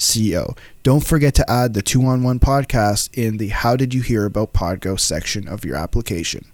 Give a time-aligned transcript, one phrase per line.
[0.00, 0.54] CO.
[0.82, 4.24] Don't forget to add the two on one podcast in the How Did You Hear
[4.24, 6.46] About Podgo section of your application.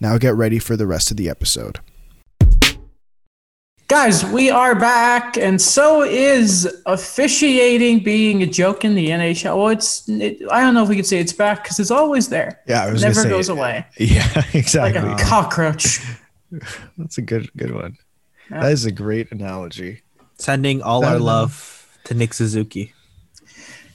[0.00, 1.80] Now get ready for the rest of the episode.
[3.88, 9.58] Guys, we are back, and so is officiating being a joke in the NHL.
[9.58, 12.28] Well, it's it, I don't know if we could say it's back because it's always
[12.30, 12.60] there.
[12.66, 15.02] Yeah, I was never gonna say, goes away Yeah, exactly.
[15.02, 16.00] like a cockroach.
[16.96, 17.98] That's a good good one.
[18.50, 18.60] Yeah.
[18.62, 20.00] That is a great analogy.
[20.38, 22.92] Sending all That our was- love to Nick Suzuki.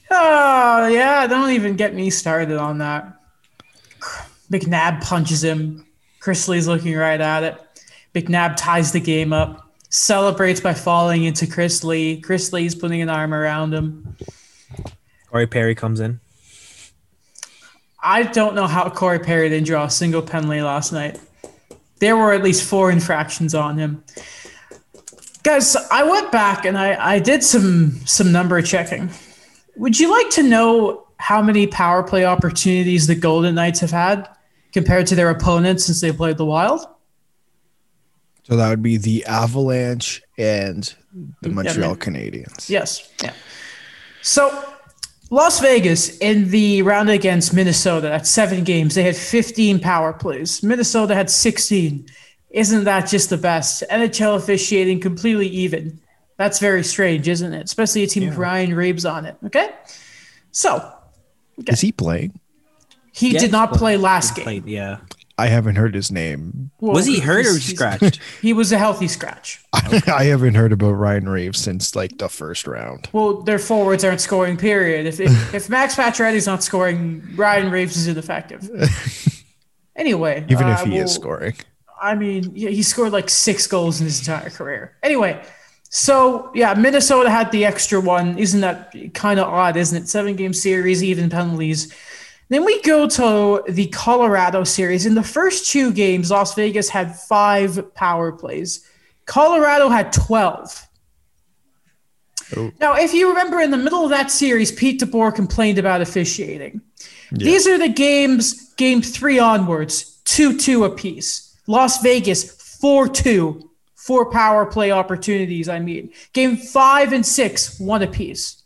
[0.09, 3.13] Oh yeah, don't even get me started on that.
[4.51, 5.85] McNabb punches him.
[6.19, 7.57] Chris Lee's looking right at it.
[8.15, 12.21] McNabb ties the game up, celebrates by falling into Chris Lee.
[12.21, 14.15] Chris Lee's putting an arm around him.
[15.29, 16.19] Corey Perry comes in.
[18.01, 21.19] I don't know how Corey Perry didn't draw a single penalty last night.
[21.99, 24.03] There were at least four infractions on him.
[25.43, 29.09] Guys, I went back and I, I did some some number checking.
[29.77, 34.27] Would you like to know how many power play opportunities the Golden Knights have had
[34.73, 36.85] compared to their opponents since they played the Wild?
[38.43, 41.97] So that would be the Avalanche and the mm, Yeah, Montreal man.
[41.97, 42.69] Canadiens.
[42.69, 43.11] Yes.
[43.21, 43.33] Yeah.
[44.21, 44.63] So
[45.29, 50.63] Las Vegas in the round against Minnesota at seven games, they had 15 power plays.
[50.63, 52.07] Minnesota had 16.
[52.49, 53.83] Isn't that just the best?
[53.91, 55.99] NHL officiating completely even.
[56.37, 57.63] That's very strange, isn't it?
[57.63, 59.35] Especially a team with Ryan Reaves on it.
[59.45, 59.69] Okay.
[60.51, 60.93] So
[61.67, 62.39] Is he playing?
[63.11, 64.43] he Yeah, did not play last game.
[64.43, 64.97] played, yeah.
[65.39, 66.71] I haven't heard his name.
[66.79, 68.19] Well, Was he hurt or he's- just he's- scratched?
[68.41, 69.63] He was a healthy scratch.
[69.73, 73.09] I haven't heard about Ryan Reaves since like the first round.
[73.13, 74.57] Well, their forwards aren't scoring.
[74.57, 75.05] Period.
[75.05, 78.67] If if, if Max Pacioretty's not scoring, Ryan Reaves is ineffective.
[79.95, 81.55] Anyway, Even if uh, he well, is scoring.
[82.01, 84.95] I mean, yeah, he scored like six goals in his entire career.
[85.03, 85.43] Anyway,
[85.89, 88.37] so yeah, Minnesota had the extra one.
[88.37, 89.77] Isn't that kind of odd?
[89.77, 90.07] Isn't it?
[90.07, 91.93] Seven game series, even penalties.
[92.49, 95.05] Then we go to the Colorado series.
[95.05, 98.87] In the first two games, Las Vegas had five power plays.
[99.25, 100.87] Colorado had 12.
[102.55, 102.71] Oh.
[102.79, 106.81] Now, if you remember in the middle of that series, Pete DeBoer complained about officiating.
[107.31, 111.46] These are the games, game three onwards, 2 2 apiece.
[111.67, 113.67] Las Vegas, 4 2,
[114.07, 116.11] four power play opportunities, I mean.
[116.31, 118.63] Game five and six, one apiece.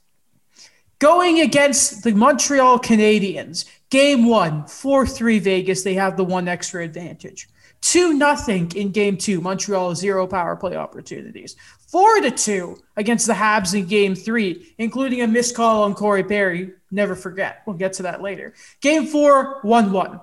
[0.99, 6.83] Going against the Montreal Canadiens, game one, 4 3 Vegas, they have the one extra
[6.83, 7.49] advantage.
[7.81, 11.55] 2 nothing in game two, Montreal, zero power play opportunities.
[11.87, 16.23] 4 to 2 against the Habs in game three, including a missed call on Corey
[16.23, 16.73] Perry.
[16.91, 17.63] Never forget.
[17.65, 18.53] We'll get to that later.
[18.81, 20.19] Game four, 1 1.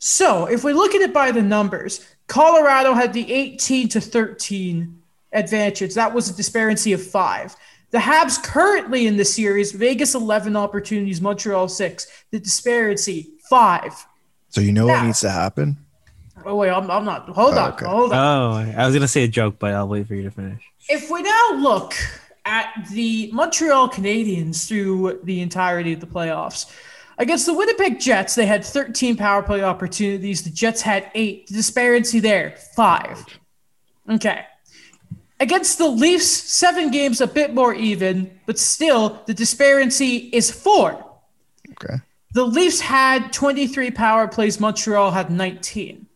[0.00, 4.98] So if we look at it by the numbers, Colorado had the 18 to 13
[5.32, 5.94] advantage.
[5.94, 7.54] That was a disparity of five.
[7.90, 12.06] The Habs currently in the series, Vegas 11 opportunities, Montreal 6.
[12.30, 13.92] The disparity, five.
[14.48, 15.00] So you know Yeah.
[15.00, 15.76] what needs to happen?
[16.46, 17.28] Oh, wait, I'm, I'm not.
[17.28, 17.72] Hold Oh, on.
[17.74, 17.84] okay.
[17.84, 18.18] Hold on.
[18.18, 20.62] Oh, I was gonna say a joke, but I'll wait for you to finish.
[20.88, 21.94] If we now look
[22.46, 26.72] at the Montreal Canadiens through the entirety of the playoffs,
[27.20, 30.42] against the Winnipeg Jets, they had 13 power play opportunities.
[30.42, 31.46] The Jets had eight.
[31.46, 33.24] The disparity there, five.
[34.08, 34.46] Okay.
[35.38, 41.04] Against the Leafs, seven games, a bit more even, but still the disparity is four.
[41.72, 41.96] Okay.
[42.32, 46.06] The Leafs had 23 power plays, Montreal had 19.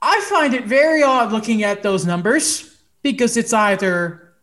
[0.00, 4.34] I find it very odd looking at those numbers because it's either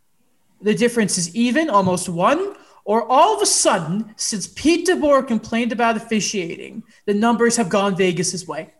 [0.61, 2.55] the difference is even, almost one,
[2.85, 7.97] or all of a sudden, since Pete DeBoer complained about officiating, the numbers have gone
[7.97, 8.73] Vegas's way.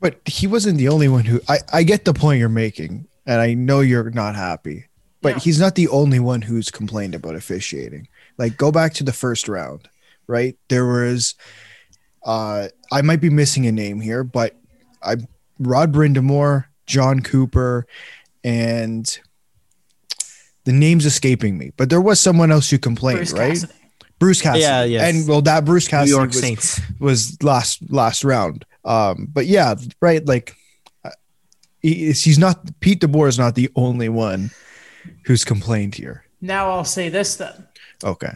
[0.00, 3.40] But he wasn't the only one who I, I get the point you're making, and
[3.40, 4.86] I know you're not happy.
[5.22, 8.08] But he's not the only one who's complained about officiating.
[8.38, 9.88] Like go back to the first round,
[10.26, 10.56] right?
[10.68, 11.36] There was
[12.24, 14.56] uh I might be missing a name here, but
[15.00, 15.16] I
[15.60, 17.86] Rod Brind'Amour, John Cooper,
[18.42, 19.20] and
[20.64, 23.48] the name's escaping me, but there was someone else who complained, Bruce right?
[23.50, 23.72] Cassidy.
[24.18, 24.62] Bruce Cassidy.
[24.62, 25.14] Yeah, yes.
[25.14, 26.80] And well, that Bruce New Cassidy York was, Saints.
[27.00, 28.64] was last last round.
[28.84, 30.24] Um, but yeah, right.
[30.24, 30.54] Like
[31.04, 31.10] uh,
[31.80, 34.50] he, he's not Pete DeBoer is not the only one
[35.24, 36.24] who's complained here.
[36.40, 37.66] Now I'll say this then.
[38.04, 38.32] Okay.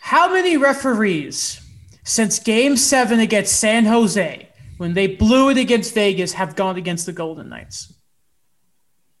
[0.00, 1.60] How many referees
[2.04, 4.48] since game seven against San Jose,
[4.78, 7.92] when they blew it against Vegas, have gone against the Golden Knights?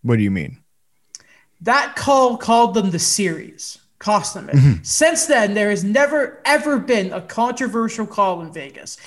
[0.02, 0.61] What do you mean?
[1.62, 4.56] That call called them the series, cost them it.
[4.56, 4.82] Mm-hmm.
[4.82, 8.98] Since then, there has never, ever been a controversial call in Vegas.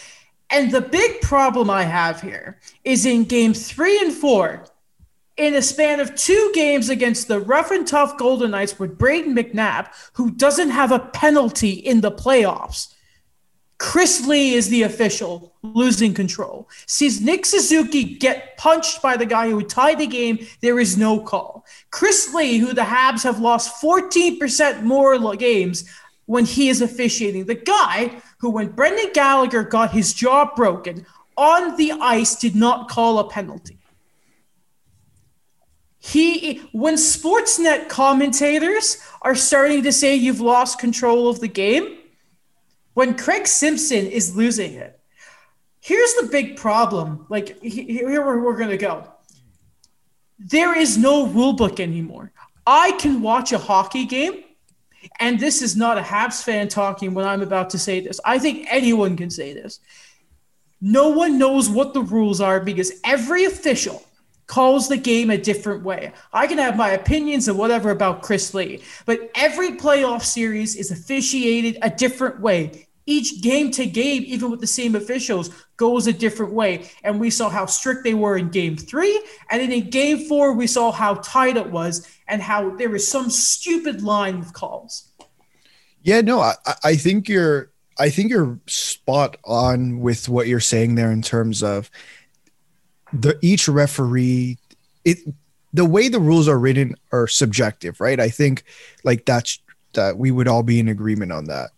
[0.49, 4.65] And the big problem I have here is in game three and four,
[5.37, 9.37] in a span of two games against the rough and tough Golden Knights with Brayden
[9.37, 12.94] McNabb, who doesn't have a penalty in the playoffs.
[13.77, 16.69] Chris Lee is the official losing control.
[16.87, 20.45] Sees Nick Suzuki get punched by the guy who tied the game.
[20.61, 21.65] There is no call.
[21.91, 25.89] Chris Lee, who the Habs have lost 14% more games
[26.25, 31.05] when he is officiating, the guy who, when Brendan Gallagher got his jaw broken
[31.35, 33.77] on the ice, did not call a penalty.
[35.99, 41.97] He, when Sportsnet commentators are starting to say you've lost control of the game,
[42.95, 44.99] when Craig Simpson is losing it.
[45.81, 47.27] Here's the big problem.
[47.29, 49.07] Like he- here where we're gonna go.
[50.39, 52.31] There is no rule book anymore.
[52.65, 54.43] I can watch a hockey game,
[55.19, 58.19] and this is not a Habs fan talking when I'm about to say this.
[58.25, 59.79] I think anyone can say this.
[60.81, 64.03] No one knows what the rules are because every official
[64.47, 66.11] calls the game a different way.
[66.31, 70.91] I can have my opinions and whatever about Chris Lee, but every playoff series is
[70.91, 72.84] officiated a different way.
[73.05, 76.89] Each game to game, even with the same officials, goes a different way.
[77.03, 79.21] And we saw how strict they were in game three.
[79.51, 83.07] And then in game four, we saw how tight it was and how there was
[83.07, 85.11] some stupid line of calls.
[86.01, 90.59] Yeah, no, I, I- I think you're I think you're spot on with what you're
[90.59, 91.89] saying there in terms of
[93.13, 94.57] the each referee
[95.05, 95.19] it
[95.73, 98.19] the way the rules are written are subjective, right?
[98.19, 98.63] I think
[99.03, 99.59] like that's
[99.93, 101.71] that we would all be in agreement on that.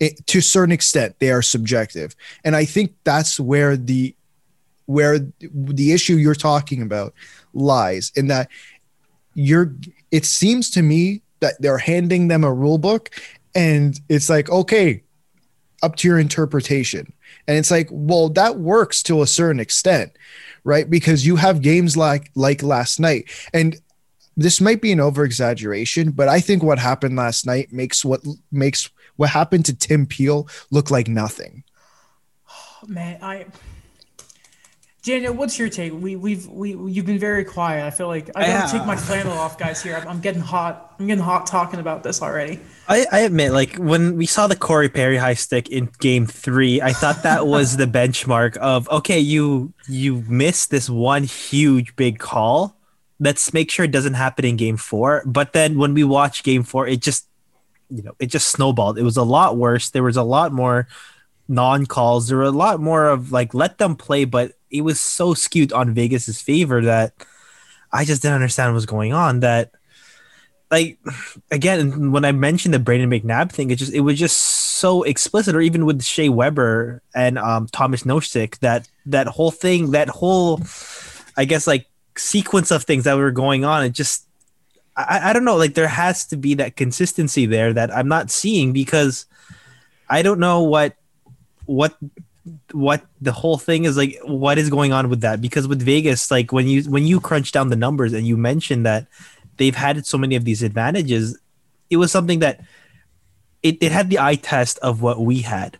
[0.00, 4.14] It, to a certain extent, they are subjective, and I think that's where the
[4.86, 7.14] where the issue you're talking about
[7.54, 8.48] lies in that
[9.34, 9.74] you're
[10.10, 13.10] it seems to me that they're handing them a rule book
[13.54, 15.02] and it's like okay
[15.82, 17.12] up to your interpretation.
[17.46, 20.12] And it's like well that works to a certain extent
[20.64, 20.90] right?
[20.90, 23.30] Because you have games like like last night.
[23.54, 23.80] And
[24.36, 28.20] this might be an over exaggeration but i think what happened last night makes what
[28.50, 28.88] makes
[29.20, 31.62] what happened to tim peel looked like nothing
[32.82, 33.46] Oh, Man, I
[35.02, 35.94] Daniel, what's your take?
[35.94, 37.86] We we've we you've been very quiet.
[37.86, 38.66] I feel like I gotta Yeah.
[38.78, 39.82] take my flannel off, guys.
[39.82, 40.94] Here, I'm, I'm getting hot.
[40.98, 42.60] I'm getting hot talking about this already.
[42.86, 46.82] I, I admit, like when we saw the Corey Perry high stick in Game Three,
[46.82, 52.18] I thought that was the benchmark of okay, you you missed this one huge big
[52.18, 52.76] call.
[53.18, 55.22] Let's make sure it doesn't happen in Game Four.
[55.24, 57.26] But then when we watch Game Four, it just
[57.90, 58.98] you know it just snowballed.
[58.98, 59.90] It was a lot worse.
[59.90, 60.88] There was a lot more
[61.48, 62.28] non calls.
[62.28, 65.72] There were a lot more of like let them play, but it was so skewed
[65.72, 67.12] on Vegas's favor that
[67.92, 69.40] I just didn't understand what was going on.
[69.40, 69.72] That
[70.70, 70.98] like
[71.50, 75.54] again when I mentioned the Brandon McNabb thing, it just it was just so explicit,
[75.54, 80.60] or even with Shea Weber and um, Thomas Nosek, that that whole thing, that whole
[81.36, 81.86] I guess like
[82.16, 84.26] sequence of things that were going on, it just
[84.96, 88.30] I, I don't know, like there has to be that consistency there that I'm not
[88.30, 89.26] seeing because
[90.08, 90.96] I don't know what
[91.66, 91.96] what
[92.72, 95.40] what the whole thing is like what is going on with that.
[95.40, 98.84] Because with Vegas like when you when you crunch down the numbers and you mentioned
[98.86, 99.06] that
[99.56, 101.38] they've had so many of these advantages
[101.90, 102.60] it was something that
[103.62, 105.78] it, it had the eye test of what we had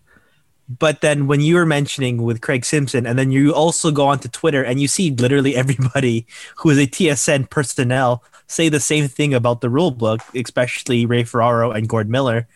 [0.79, 4.29] but then when you were mentioning with Craig Simpson and then you also go onto
[4.29, 9.35] Twitter and you see literally everybody who is a TSN personnel say the same thing
[9.35, 12.47] about the rule book especially Ray Ferraro and Gord Miller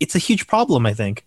[0.00, 1.24] it's a huge problem I think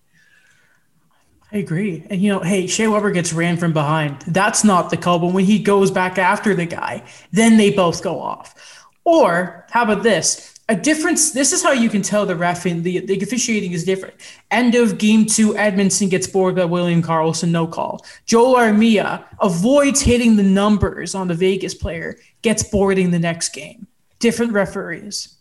[1.54, 2.04] I agree.
[2.10, 4.22] And you know, hey, Shea Weber gets ran from behind.
[4.22, 5.20] That's not the call.
[5.20, 8.88] But when he goes back after the guy, then they both go off.
[9.04, 10.53] Or how about this?
[10.74, 11.30] A difference.
[11.30, 14.16] This is how you can tell the ref in the, the officiating is different.
[14.50, 18.04] End of game two, Edmundson gets bored by William Karlsson, no call.
[18.26, 23.86] Joel Armia avoids hitting the numbers on the Vegas player, gets boarding the next game.
[24.18, 25.36] Different referees.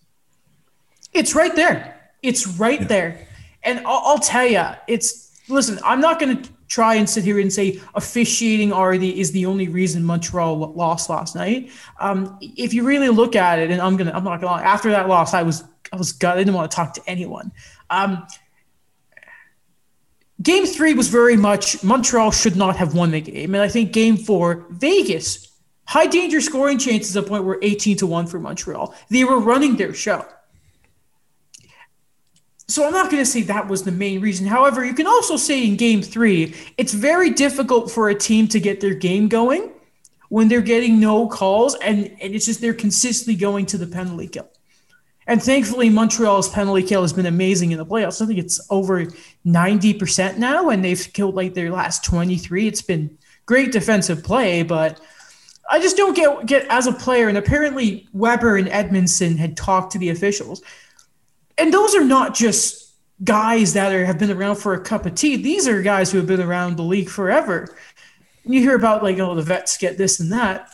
[1.15, 2.13] It's right there.
[2.23, 3.27] It's right there.
[3.63, 5.79] And I'll, I'll tell you, it's listen.
[5.83, 9.69] I'm not going to try and sit here and say officiating already is the only
[9.69, 11.71] reason Montreal lost last night.
[12.01, 14.63] Um, if you really look at it, and I'm gonna, I'm not gonna lie.
[14.63, 16.41] After that loss, I was, I was gutted.
[16.41, 17.53] I didn't want to talk to anyone.
[17.91, 18.27] Um,
[20.41, 23.93] game three was very much Montreal should not have won the game, and I think
[23.93, 25.49] game four, Vegas.
[25.85, 28.95] High danger scoring chances at a point were 18 to 1 for Montreal.
[29.11, 30.25] They were running their show
[32.69, 34.47] So I'm not going to say that was the main reason.
[34.47, 38.61] However, you can also say in game three, it's very difficult for a team to
[38.61, 39.73] get their game going
[40.29, 44.29] when they're getting no calls and, and it's just they're consistently going to the penalty
[44.29, 44.49] kill.
[45.27, 48.21] And thankfully, Montreal's penalty kill has been amazing in the playoffs.
[48.21, 49.05] I think it's over
[49.47, 52.67] 90% now, and they've killed like their last 23.
[52.67, 53.17] It's been
[53.47, 55.01] great defensive play, but
[55.71, 57.29] I just don't get get as a player.
[57.29, 60.61] And apparently, Weber and Edmundson had talked to the officials,
[61.59, 62.93] and those are not just
[63.25, 65.37] guys that are, have been around for a cup of tea.
[65.37, 67.69] These are guys who have been around the league forever.
[68.45, 70.69] You hear about like, oh, the vets get this and that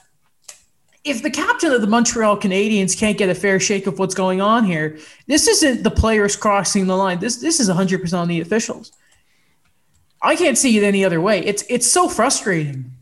[1.04, 4.40] if the captain of the Montreal Canadiens can't get a fair shake of what's going
[4.40, 7.18] on here, this isn't the players crossing the line.
[7.18, 8.92] This this is 100% on the officials.
[10.20, 11.40] I can't see it any other way.
[11.40, 12.92] It's it's so frustrating.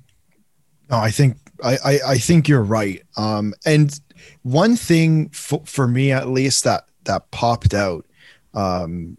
[0.90, 3.02] No, I think I I, I think you're right.
[3.16, 3.98] Um, and
[4.42, 8.06] one thing for, for me at least that that popped out
[8.54, 9.18] um,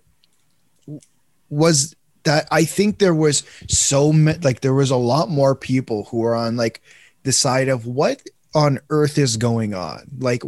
[1.49, 6.05] was that I think there was so many like there was a lot more people
[6.05, 6.81] who were on like
[7.23, 8.21] the side of what
[8.53, 10.07] on earth is going on?
[10.19, 10.43] Like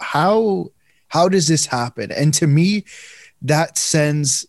[0.00, 0.70] how
[1.08, 2.10] how does this happen?
[2.10, 2.84] And to me,
[3.42, 4.46] that sends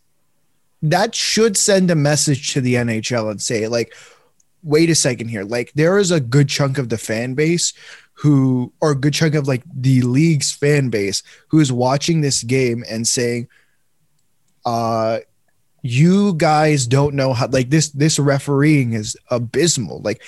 [0.84, 3.94] that should send a message to the NHL and say, like,
[4.64, 5.44] wait a second here.
[5.44, 7.74] Like, there is a good chunk of the fan base
[8.24, 12.42] who, or a good chunk of like the league's fan base who is watching this
[12.42, 13.50] game and saying,
[14.66, 15.20] uh,
[15.82, 20.00] you guys don't know how like this this refereeing is abysmal.
[20.00, 20.24] Like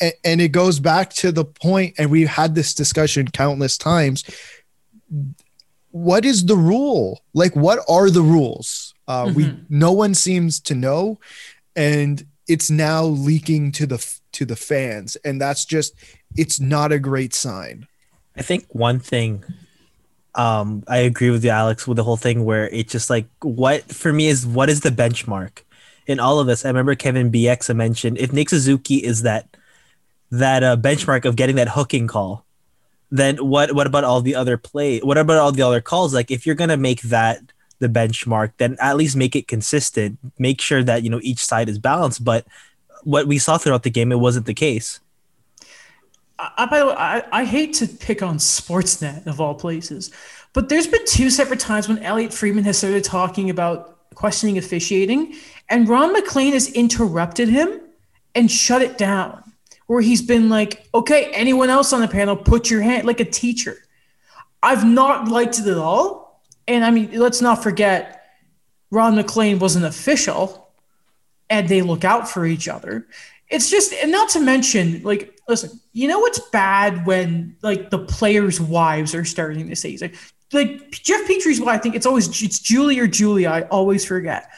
[0.00, 4.22] and it goes back to the point and we've had this discussion countless times.
[5.90, 7.24] What is the rule?
[7.34, 8.94] Like what are the rules?
[9.08, 9.34] Uh, mm-hmm.
[9.34, 11.18] we no one seems to know
[11.74, 15.94] and it's now leaking to the to the fans and that's just
[16.38, 17.86] it's not a great sign
[18.36, 19.44] i think one thing
[20.34, 23.82] um i agree with you alex with the whole thing where it's just like what
[23.92, 25.62] for me is what is the benchmark
[26.06, 29.48] in all of this i remember kevin bieksa mentioned if nick suzuki is that
[30.30, 32.44] that uh, benchmark of getting that hooking call,
[33.10, 35.00] then what what about all the other play?
[35.00, 36.12] What about all the other calls?
[36.12, 37.40] Like if you're gonna make that
[37.78, 40.18] the benchmark, then at least make it consistent.
[40.38, 42.24] Make sure that you know each side is balanced.
[42.24, 42.46] But
[43.04, 45.00] what we saw throughout the game, it wasn't the case.
[46.38, 50.10] I, by the way, I, I hate to pick on Sportsnet of all places,
[50.52, 55.34] but there's been two separate times when Elliotte Friedman has started talking about questioning officiating,
[55.68, 57.80] and Ron MacLean has interrupted him
[58.34, 59.42] and shut it down
[59.88, 63.24] where he's been like, okay, anyone else on the panel, put your hand like a
[63.24, 63.76] teacher.
[64.62, 66.42] I've not liked it at all.
[66.68, 68.22] And I mean, let's not forget,
[68.90, 70.70] Ron MacLean was an official
[71.48, 73.06] and they look out for each other.
[73.48, 77.98] It's just, and not to mention, like, listen, you know what's bad when like the
[77.98, 80.14] players' wives are starting to say, like,
[80.52, 83.48] like Jeff Petry's wife, I think it's always it's Julie or Julia.
[83.48, 84.50] I always forget.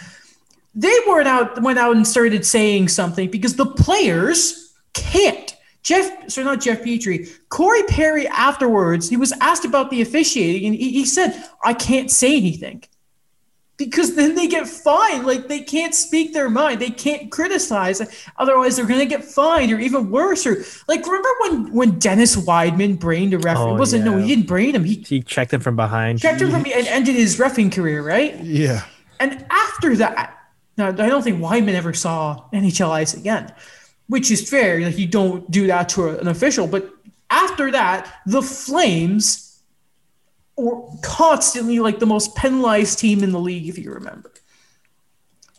[0.75, 5.57] They went out went out and started saying something because the players can't.
[5.83, 7.31] Jeff, sorry, not Jeff Petry.
[7.49, 12.11] Corey Perry afterwards, he was asked about the officiating and he, he said, I can't
[12.11, 12.85] say anything
[13.81, 15.27] because then they get fined.
[15.27, 16.81] Like they can't speak their mind.
[16.81, 18.01] They can't criticize.
[18.37, 20.47] Otherwise, they're going to get fined or even worse.
[20.47, 23.73] Or like, remember when when Dennis Wideman brained a referee?
[23.73, 24.13] Oh, wasn't yeah.
[24.13, 24.85] no, he didn't brain him.
[24.85, 26.21] He he checked him from behind.
[26.21, 28.39] Checked him from and ended his refing career, right?
[28.41, 28.85] Yeah.
[29.19, 30.39] And after that,
[30.77, 33.53] now I don't think Wideman ever saw NHL ice again
[34.11, 34.81] which is fair.
[34.81, 36.67] Like you don't do that to an official.
[36.67, 36.93] But
[37.31, 39.50] after that, the Flames
[40.61, 44.33] were constantly like the most penalized team in the league, if you remember.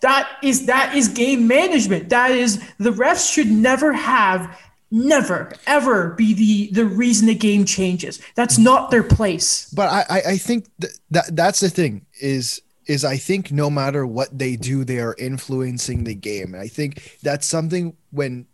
[0.01, 2.09] That is that is game management.
[2.09, 7.65] That is the refs should never have never ever be the the reason the game
[7.65, 8.19] changes.
[8.35, 9.71] That's not their place.
[9.73, 14.05] But I I think that, that that's the thing is is I think no matter
[14.05, 16.53] what they do, they are influencing the game.
[16.53, 18.47] And I think that's something when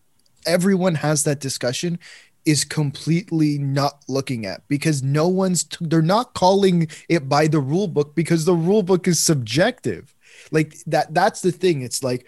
[0.45, 1.99] everyone has that discussion
[2.47, 7.59] is completely not looking at because no one's t- they're not calling it by the
[7.59, 10.15] rule book because the rule book is subjective.
[10.49, 11.81] Like that that's the thing.
[11.81, 12.25] It's like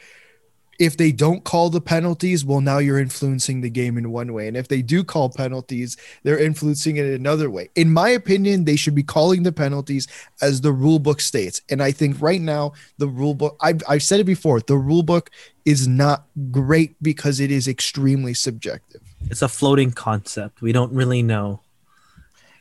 [0.77, 4.47] if they don't call the penalties, well, now you're influencing the game in one way.
[4.47, 7.69] And if they do call penalties, they're influencing it another way.
[7.75, 10.07] In my opinion, they should be calling the penalties
[10.41, 11.61] as the rule book states.
[11.69, 15.03] And I think right now, the rule book, I've, I've said it before, the rule
[15.03, 15.29] book
[15.65, 19.01] is not great because it is extremely subjective.
[19.29, 20.61] It's a floating concept.
[20.61, 21.61] We don't really know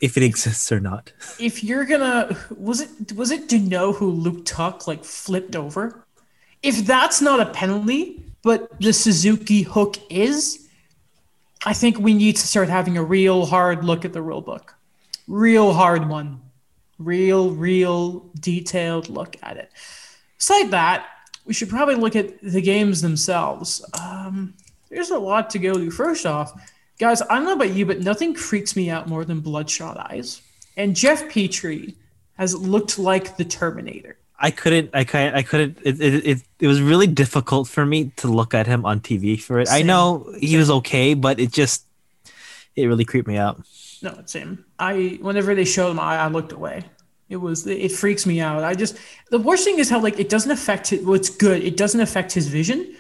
[0.01, 1.13] if it exists or not.
[1.39, 6.05] If you're gonna, was it was it to know who Luke Tuch like flipped over?
[6.63, 10.69] if that's not a penalty, but the Suzuki hook is,
[11.65, 14.75] I think we need to start having a real hard look at the rule book.
[15.27, 16.41] Real hard one.
[16.99, 19.71] Real, real detailed look at it.
[20.39, 21.07] Aside that,
[21.45, 23.85] we should probably look at the games themselves.
[24.01, 24.55] Um,
[24.91, 25.91] there's a lot to go to.
[25.91, 26.53] First off,
[26.99, 30.43] guys, I don't know about you, but nothing freaks me out more than bloodshot eyes.
[30.77, 31.95] And Jeff Petry
[32.35, 34.17] has looked like the Terminator.
[34.39, 34.91] I couldn't.
[34.95, 35.35] I couldn't.
[35.35, 35.79] I couldn't.
[35.83, 39.41] It, it, it, it was really difficult for me to look at him on TV
[39.41, 39.67] for it.
[39.67, 39.79] Same.
[39.79, 41.85] I know he was okay, but it just
[42.77, 43.61] it really creeped me out.
[44.01, 44.65] No, same.
[44.79, 46.85] I whenever they showed him, I, I looked away.
[47.29, 48.63] It was it freaks me out.
[48.63, 48.97] I just
[49.31, 51.05] the worst thing is how like it doesn't affect it.
[51.05, 52.95] What's good, it doesn't affect his vision.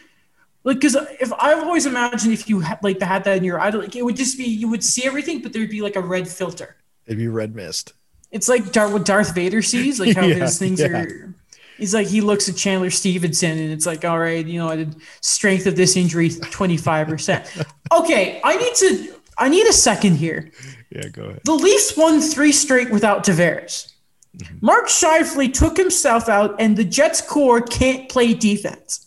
[0.64, 3.70] Like, because if I've always imagined if you had like had that in your eye,
[3.70, 6.28] like it would just be you would see everything, but there'd be like a red
[6.28, 6.76] filter.
[7.06, 7.94] It'd be red mist.
[8.30, 10.88] It's like Dar- what Darth Vader sees, like how yeah, his things yeah.
[10.88, 11.34] are.
[11.78, 14.94] He's like he looks at Chandler Stephenson, and it's like, all right, you know, the
[15.20, 17.50] strength of this injury twenty five percent.
[17.90, 19.14] Okay, I need to.
[19.38, 20.50] I need a second here.
[20.90, 21.40] Yeah, go ahead.
[21.44, 23.94] The Leafs won three straight without Tavares.
[24.36, 24.58] Mm-hmm.
[24.60, 29.06] Mark Scheifele took himself out, and the Jets core can't play defense.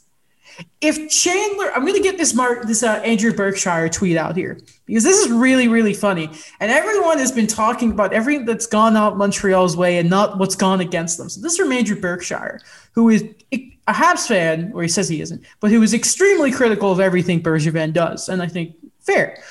[0.81, 4.59] If Chandler, I'm going to get this Mark, this uh, Andrew Berkshire tweet out here
[4.85, 6.29] because this is really, really funny.
[6.59, 10.55] And everyone has been talking about everything that's gone out Montreal's way and not what's
[10.55, 11.29] gone against them.
[11.29, 12.59] So this is from Andrew Berkshire,
[12.93, 16.91] who is a Habs fan, or he says he isn't, but who is extremely critical
[16.91, 19.41] of everything Bergevin does, and I think fair.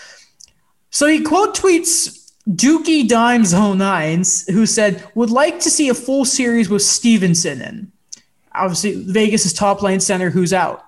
[0.90, 6.24] So he quote tweets Dookie Dimes 09s, who said, would like to see a full
[6.24, 7.92] series with Stephenson in.
[8.52, 10.84] Obviously, Vegas' is top lane center who's out.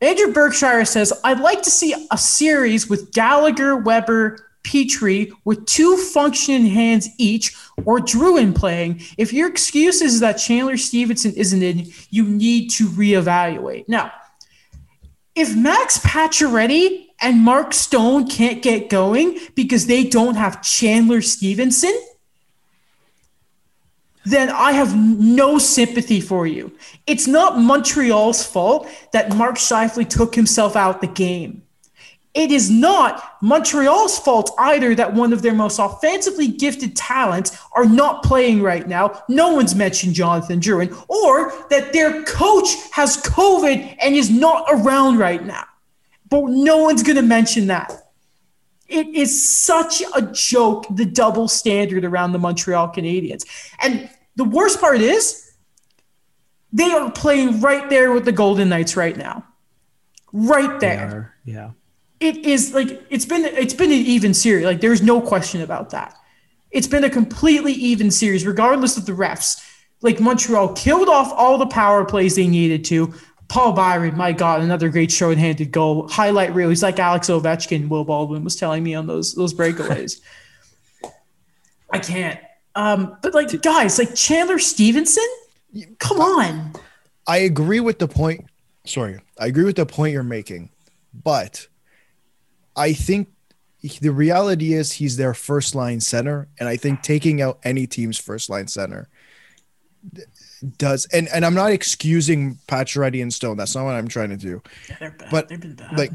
[0.00, 5.96] Andrew Berkshire says, I'd like to see a series with Gallagher, Weber, Petry with two
[5.96, 9.00] functioning hands each, or Drouin playing.
[9.16, 13.88] If your excuse is that Chandler Stephenson isn't in, you need to reevaluate.
[13.88, 14.12] Now,
[15.34, 21.96] if Max Pacioretty and Mark Stone can't get going because they don't have Chandler Stephenson,
[24.24, 26.72] then I have no sympathy for you.
[27.06, 31.62] It's not Montreal's fault that Mark Scheifele took himself out the game.
[32.34, 37.86] It is not Montreal's fault either that one of their most offensively gifted talents are
[37.86, 39.22] not playing right now.
[39.28, 45.18] No one's mentioned Jonathan Drouin, or that their coach has COVID and is not around
[45.18, 45.64] right now.
[46.28, 48.07] But no one's going to mention that.
[48.88, 53.44] It is such a joke, the double standard around the Montreal Canadiens.
[53.80, 55.52] And the worst part is
[56.72, 59.44] they are playing right there with the Golden Knights right now.
[60.32, 61.34] Right there.
[61.44, 61.70] Yeah.
[62.20, 64.64] It is like it's been it's been an even series.
[64.64, 66.16] Like there's no question about that.
[66.70, 69.64] It's been a completely even series, regardless of the refs.
[70.00, 73.14] Like Montreal killed off all the power plays they needed to.
[73.48, 76.06] Paul Byron, my God, another great short-handed goal.
[76.08, 76.68] Highlight reel.
[76.68, 77.88] He's like Alex Ovechkin.
[77.88, 80.20] Will Baldwin was telling me on those those breakaways.
[81.92, 82.38] I can't.
[82.74, 85.26] Um, but like guys, like Chandler Stephenson,
[85.98, 86.72] come on.
[87.26, 88.46] I agree with the point.
[88.84, 90.70] Sorry, I agree with the point you're making,
[91.12, 91.66] but
[92.76, 93.28] I think
[94.00, 98.18] the reality is he's their first line center, and I think taking out any team's
[98.18, 99.08] first line center
[100.76, 103.56] does and and I'm not excusing Pacioretty and Stone.
[103.56, 104.62] That's not what I'm trying to do.
[104.88, 105.30] Yeah, they're bad.
[105.30, 105.96] But They've been bad.
[105.96, 106.12] like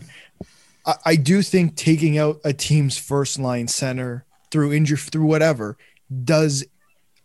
[0.85, 5.77] I, I do think taking out a team's first line center through injury through whatever
[6.23, 6.65] does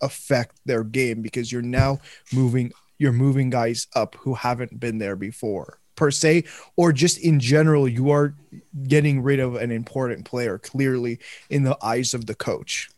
[0.00, 1.98] affect their game because you're now
[2.32, 6.44] moving you're moving guys up who haven't been there before per se
[6.76, 8.34] or just in general you are
[8.86, 11.18] getting rid of an important player clearly
[11.50, 12.88] in the eyes of the coach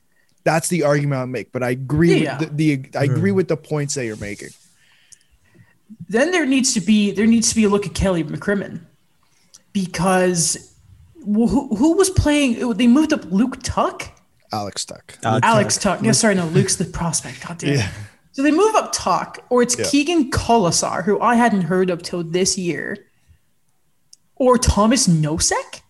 [0.45, 2.39] that's the argument i make but i agree yeah.
[2.39, 4.51] with the, the i agree with the points that you're making
[6.09, 8.81] then there needs to be there needs to be a look at kelly mccrimmon
[9.73, 10.75] because
[11.25, 14.11] who, who was playing they moved up luke Tuch.
[14.53, 15.17] Alex Tuch.
[15.23, 15.99] Alex, Alex Tuch.
[15.99, 16.05] Tuch.
[16.05, 17.47] Yeah, sorry, no, Luke's the prospect.
[17.47, 17.75] God damn.
[17.75, 17.91] Yeah.
[18.33, 19.85] So they move up Tuch, or it's yeah.
[19.89, 23.07] Keegan Kolesar, who I hadn't heard of till this year,
[24.37, 25.83] or Thomas Nosek.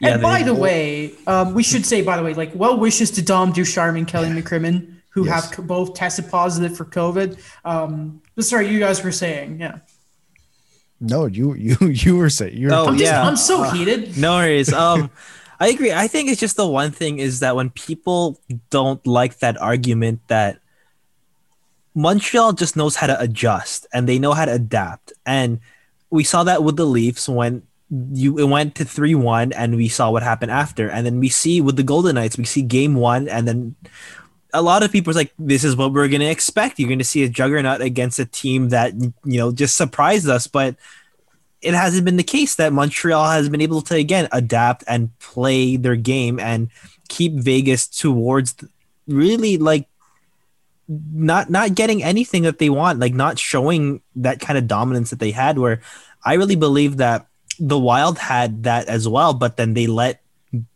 [0.00, 3.10] Yeah, and by the way, um, we should say, by the way, like well wishes
[3.12, 5.54] to Dom Ducharme and Kelly McCrimmon, who yes.
[5.54, 7.38] have both tested positive for COVID.
[7.64, 9.78] Um, sorry, you guys were saying, yeah.
[11.00, 12.72] No, you you you were saying you're.
[12.72, 13.26] Oh, I'm just, yeah.
[13.26, 14.16] I'm so uh, heated.
[14.16, 14.72] No worries.
[14.78, 15.10] Um,
[15.60, 15.92] I agree.
[15.92, 18.38] I think it's just the one thing is that when people
[18.70, 20.60] don't like that argument that
[21.98, 25.12] Montreal just knows how to adjust and they know how to adapt.
[25.26, 25.58] And
[26.10, 30.10] we saw that with the Leafs when you it went to 3-1 and we saw
[30.10, 30.90] what happened after.
[30.90, 33.76] And then we see with the Golden Knights, we see game 1 and then
[34.52, 36.78] a lot of people are like this is what we're going to expect.
[36.78, 40.46] You're going to see a juggernaut against a team that you know just surprised us,
[40.46, 40.76] but
[41.60, 45.76] it hasn't been the case that Montreal has been able to again adapt and play
[45.76, 46.70] their game and
[47.08, 48.54] keep Vegas towards
[49.06, 49.88] really like
[50.88, 55.18] not not getting anything that they want, like not showing that kind of dominance that
[55.18, 55.58] they had.
[55.58, 55.82] Where
[56.24, 57.27] I really believe that
[57.58, 60.22] the Wild had that as well, but then they let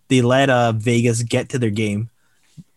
[0.09, 2.11] they let uh Vegas get to their game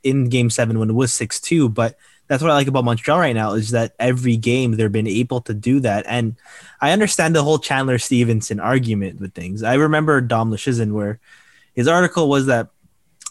[0.03, 1.69] in Game Seven when it was six two.
[1.69, 5.07] But that's what I like about Montreal right now is that every game they've been
[5.07, 6.05] able to do that.
[6.07, 6.35] And
[6.81, 9.61] I understand the whole Chandler Stephenson argument with things.
[9.63, 11.19] I remember Dom Luszczyszyn where
[11.73, 12.69] his article was that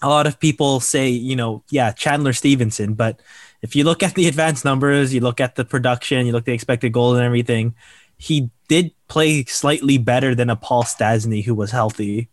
[0.03, 3.21] a lot of people say, you know, yeah, Chandler Stephenson, but
[3.63, 6.47] if you look at the advanced numbers, you look at the production, you look at
[6.47, 7.75] the expected goals and everything,
[8.17, 12.29] he did play slightly better than a Paul Stastny who was healthy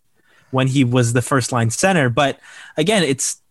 [0.51, 2.09] when he was the first line center.
[2.09, 2.39] But
[2.77, 3.41] again, it's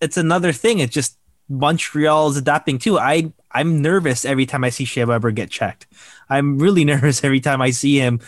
[0.00, 0.78] it's another thing.
[0.78, 1.16] It's just
[1.48, 2.98] Montreal is adapting too.
[2.98, 5.86] I I'm nervous every time I see Shea Weber get checked.
[6.28, 8.20] I'm really nervous every time I see him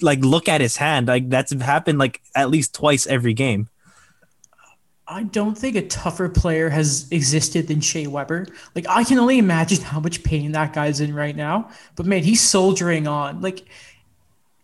[0.00, 1.08] like look at his hand.
[1.08, 3.68] Like that's happened like at least twice every game.
[5.10, 8.46] I don't think a tougher player has existed than Shea Weber.
[8.74, 11.70] Like I can only imagine how much pain that guy's in right now.
[11.96, 13.40] But man, he's soldiering on.
[13.40, 13.64] Like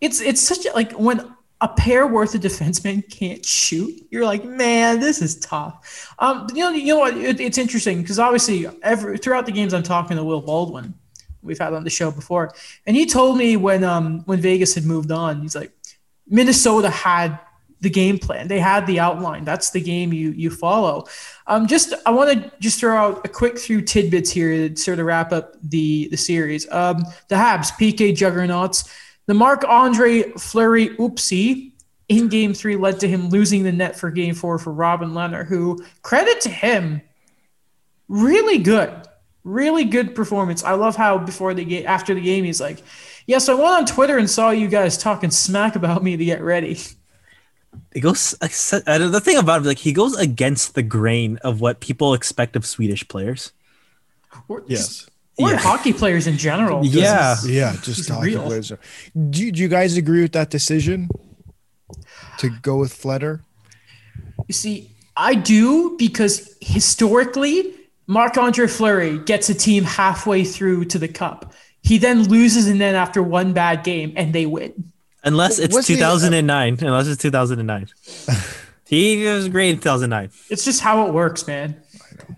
[0.03, 4.45] it's it's such a like when a pair worth of defensemen can't shoot, you're like,
[4.45, 6.15] man, this is tough.
[6.19, 7.17] Um, you know, you know what?
[7.17, 10.93] It, it's interesting because obviously, every throughout the games, I'm talking to Will Baldwin.
[11.43, 12.53] We've had on the show before,
[12.87, 15.73] and he told me when um when Vegas had moved on, he's like,
[16.29, 17.39] Minnesota had
[17.85, 18.49] the game plan.
[18.49, 19.45] They had the outline.
[19.45, 21.07] That's the game you you follow.
[21.47, 24.99] Um, just I want to just throw out a quick few tidbits here to sort
[24.99, 26.69] of wrap up the the series.
[26.73, 28.93] Um, the Habs PK juggernauts.
[29.27, 31.73] The Marc Andre Fleury oopsie
[32.09, 35.47] in game three led to him losing the net for game four for Robin Lehner,
[35.47, 37.01] who credit to him,
[38.09, 38.93] really good,
[39.45, 40.65] really good performance.
[40.65, 42.83] I love how before the game, after the game, he's like,
[43.27, 46.43] "Yes, I went on Twitter and saw you guys talking smack about me to get
[46.43, 46.79] ready."
[47.93, 52.15] It goes the thing about him, like he goes against the grain of what people
[52.15, 53.53] expect of Swedish players.
[54.49, 55.09] Or yes.
[55.39, 55.57] Or yeah.
[55.57, 56.85] hockey players in general.
[56.85, 57.37] Yeah.
[57.45, 57.77] Yeah.
[57.83, 58.43] Just hockey real.
[58.45, 58.69] players.
[58.69, 61.09] Do, do you guys agree with that decision
[62.39, 63.43] to go with Fletter?
[64.47, 67.75] You see, I do because historically,
[68.07, 71.53] Marc Andre Fleury gets a team halfway through to the cup.
[71.83, 74.93] He then loses and then after one bad game and they win.
[75.25, 76.77] Unless it's What's 2009.
[76.77, 77.89] The, uh, unless it's 2009.
[78.87, 80.31] he was great in 2009.
[80.51, 81.83] It's just how it works, man.
[81.95, 82.37] I know.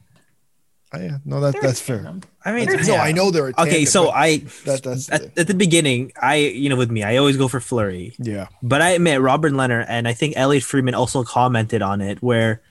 [0.92, 2.14] I, yeah, no, that, that's fair.
[2.44, 3.52] I mean, no, I know there are.
[3.58, 7.02] Okay, so I that, that's at, the, at, the beginning, I you know with me,
[7.02, 8.14] I always go for Fleury.
[8.18, 8.46] Yeah.
[8.62, 12.62] But I admit Robert Lehner and I think Elliotte Friedman also commented on it where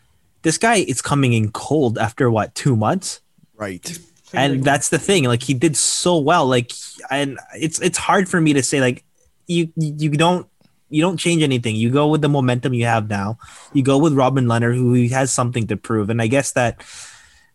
[0.44, 3.20] this guy is coming in cold after what two months.
[3.58, 4.00] Right.
[4.32, 5.26] And that's the thing.
[5.26, 6.48] Like he did so well.
[6.48, 6.72] Like
[7.12, 9.04] and it's it's hard for me to say like
[9.48, 10.48] you you don't
[10.90, 11.76] you don't change anything.
[11.76, 13.38] You go with the momentum you have now.
[13.74, 16.84] You go with Robin Lehner, who has something to prove, and I guess that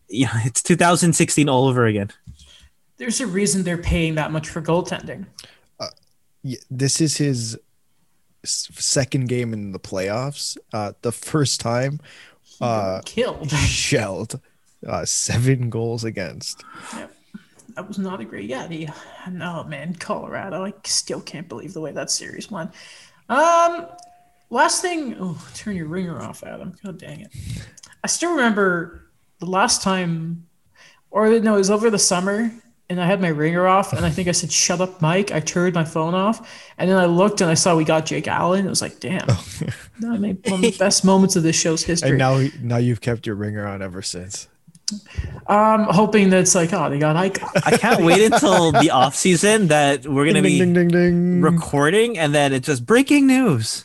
[0.09, 2.11] yeah, it's 2016 all over again.
[2.97, 5.27] There's a reason they're paying that much for goaltending.
[5.79, 5.87] Uh,
[6.43, 7.59] yeah, this is his
[8.45, 10.59] second game in the playoffs.
[10.73, 12.01] Uh, the first time,
[12.61, 14.41] uh, killed, shelled,
[14.87, 16.63] uh, seven goals against.
[16.95, 17.17] Yep
[17.75, 18.49] that was not a great.
[18.49, 18.89] Yeah, the
[19.31, 20.65] no man, Colorado.
[20.65, 22.71] I still can't believe the way that series went.
[23.29, 23.87] Um,
[24.51, 25.17] last thing.
[25.19, 26.75] Oh, turn your ringer off, Adam.
[26.85, 27.33] God dang it!
[28.03, 30.47] I still remember the last time,
[31.11, 32.51] or no, it was over the summer,
[32.91, 35.41] and I had my ringer off, and I think I said, "Shut up, Mike." I
[35.41, 38.67] turned my phone off, and then I looked and I saw we got Jake Allen.
[38.67, 39.47] It was like, damn, oh.
[40.01, 42.11] that made one of the best moments of this show's history.
[42.11, 44.49] And now, now you've kept your ringer on ever since.
[45.47, 47.43] I'm hoping that it's like, oh, they got Ike.
[47.67, 52.19] I can't wait until the off season that we're gonna ding, be ding, ding, recording,
[52.19, 53.85] and then it's just breaking news.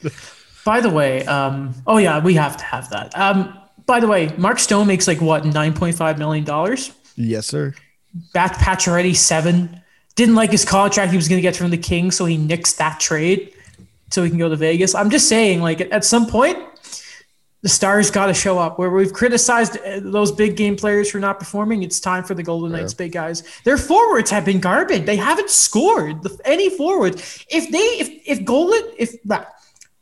[0.66, 3.18] By the way, um, oh yeah, we have to have that.
[3.18, 6.92] Um, by the way, Mark Stone makes like what nine point five million dollars.
[7.16, 7.74] Yes, sir.
[8.34, 9.82] Bat Pacioretty seven.
[10.16, 12.78] Didn't like his contract he was going to get from the Kings, so he nixed
[12.78, 13.52] that trade
[14.12, 14.96] so he can go to Vegas.
[14.96, 16.58] I'm just saying, like at some point,
[17.66, 18.78] the stars got to show up.
[18.78, 22.44] Where we've criticized uh, those big game players for not performing, it's time for the
[22.44, 23.42] Golden Knights big guys.
[23.64, 25.08] Their forwards have been garbage.
[25.08, 27.16] They haven't scored any forward.
[27.50, 29.16] If they if if Golden if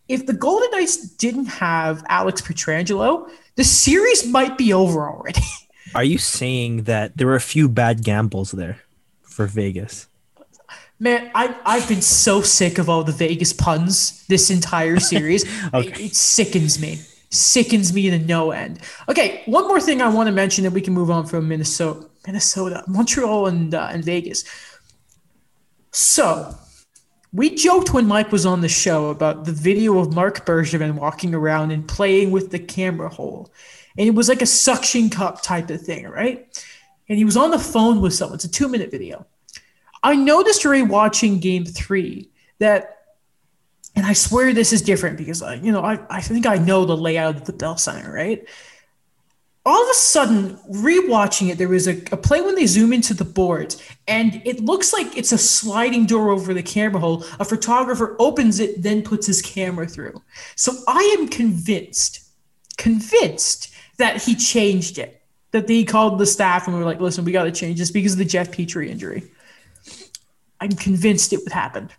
[0.10, 5.40] if the Golden Knights didn't have Alex Pietrangelo, the series might be over already.
[5.96, 8.80] Are you saying that there were a few bad gambles there
[9.22, 10.10] for Vegas?
[11.00, 15.46] Man, I, I've been so sick of all the Vegas puns this entire series.
[15.74, 15.88] okay.
[15.88, 17.00] it, it sickens me
[17.34, 18.80] sickens me to no end.
[19.10, 22.08] Okay, one more thing I want to mention that we can move on from Minnesota,
[22.26, 24.44] Minnesota, Montreal, and uh, and Vegas.
[25.92, 26.56] So,
[27.32, 31.36] we joked when Mike was on the show about the video of Marc Bergevin walking
[31.36, 33.52] around and playing with the camera hole,
[33.98, 36.48] and it was like a suction cup type of thing, right?
[37.10, 38.36] and he was on the phone with someone.
[38.36, 39.26] It's a two minute video.
[40.02, 43.03] I noticed during watching game three that,
[43.96, 46.86] and I swear this is different because I, you know, I, I think I know
[46.86, 48.48] the layout of the Bell Center, right?
[49.66, 53.14] All of a sudden, rewatching it, there was a, a play when they zoom into
[53.14, 57.24] the boards, and it looks like it's a sliding door over the camera hole.
[57.40, 60.22] A photographer opens it, then puts his camera through.
[60.56, 62.28] So I am convinced,
[62.78, 65.22] convinced that he changed it.
[65.52, 67.92] That he called the staff and we were like, listen, we got to change this
[67.92, 69.24] because of the Jeff Petry injury.
[70.60, 71.92] I'm convinced it would happen.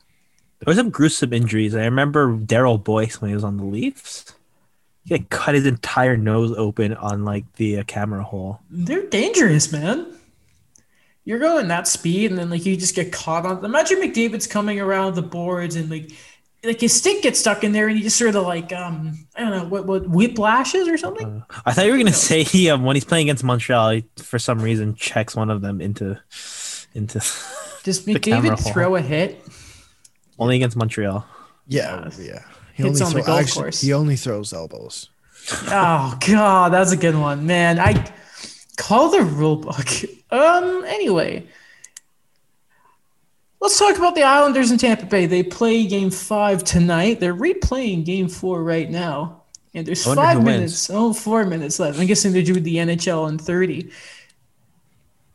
[0.65, 1.75] There were some gruesome injuries.
[1.75, 4.35] I remember Darryl Boyce when he was on the Leafs.
[5.05, 8.61] He like cut his entire nose open on like the uh, camera hole.
[8.71, 10.07] They're dangerous, man.
[11.27, 13.63] You're going that speed, and then like you just get caught on.
[13.63, 16.13] Imagine McDavid's coming around the boards, and like
[16.63, 19.41] like his stick gets stuck in there, and he just sort of like um I
[19.41, 21.45] don't know what what whiplashes or something.
[21.51, 24.05] Uh, I thought you were gonna say he um, when he's playing against Montreal, he,
[24.17, 26.19] for some reason checks one of them into
[26.95, 27.19] into.
[27.85, 28.73] Does the McDavid hole.
[28.73, 29.47] throw a hit?
[30.39, 31.25] Only against Montreal.
[31.69, 32.43] Yeah, yeah.
[32.75, 33.81] He Hits only on the throw- golf actually, course.
[33.81, 35.09] He only throws elbows.
[35.69, 37.79] Oh god, that's a good one, man.
[37.79, 38.13] I
[38.77, 39.87] call the rule book.
[40.31, 40.85] Um.
[40.87, 41.47] Anyway,
[43.61, 45.27] let's talk about the Islanders in Tampa Bay.
[45.27, 47.21] They play Game Five tonight.
[47.21, 49.43] They're replaying Game Four right now,
[49.75, 50.47] and there's five who wins.
[50.57, 50.91] minutes.
[50.91, 51.99] Oh, four minutes left.
[52.01, 53.91] I'm guessing they're doing the NHL in thirty.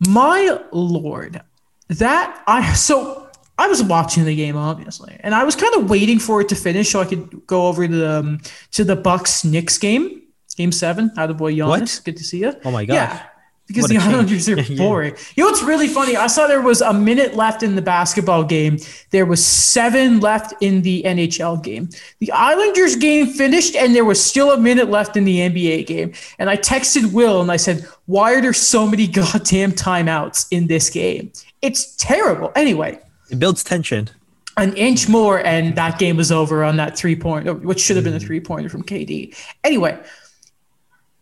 [0.08, 1.42] My lord,
[1.90, 3.29] that I so.
[3.60, 6.56] I was watching the game obviously, and I was kind of waiting for it to
[6.56, 8.40] finish so I could go over to the um,
[8.72, 10.22] to the Bucks Knicks game,
[10.56, 11.12] Game Seven.
[11.18, 12.02] Out of boy Giannis, What?
[12.06, 12.54] good to see you.
[12.64, 12.94] Oh my god!
[12.94, 13.24] Yeah,
[13.68, 13.98] because What the.
[13.98, 14.78] Islanders are Yeah.
[14.84, 15.14] boring.
[15.36, 16.16] You know what's really funny?
[16.16, 18.78] I saw there was a minute left in the basketball game.
[19.12, 21.90] There was seven left in the NHL game.
[22.20, 26.14] The Islanders game finished, and there was still a minute left in the NBA game.
[26.40, 30.68] And I texted Will and I said, "Why are there so many goddamn timeouts in
[30.68, 31.32] this game?
[31.62, 34.10] It's terrible." Anyway It builds tension.
[34.58, 38.04] an inch more and that game was over on that three point, which should have
[38.04, 38.28] been a mm-hmm.
[38.28, 39.36] three pointer from KD.
[39.64, 39.98] Anyway,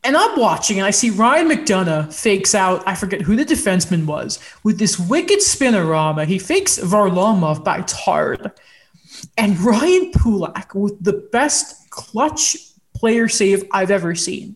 [0.04, 4.06] and I'm watching and I see Ryan McDonagh fakes out, I forget who the defenseman
[4.06, 6.26] was, with this wicked spinorama.
[6.26, 8.52] He fakes Varlamov back hard.
[9.38, 12.56] And Ryan Pulock with the best clutch
[12.96, 14.56] player save I've ever seen.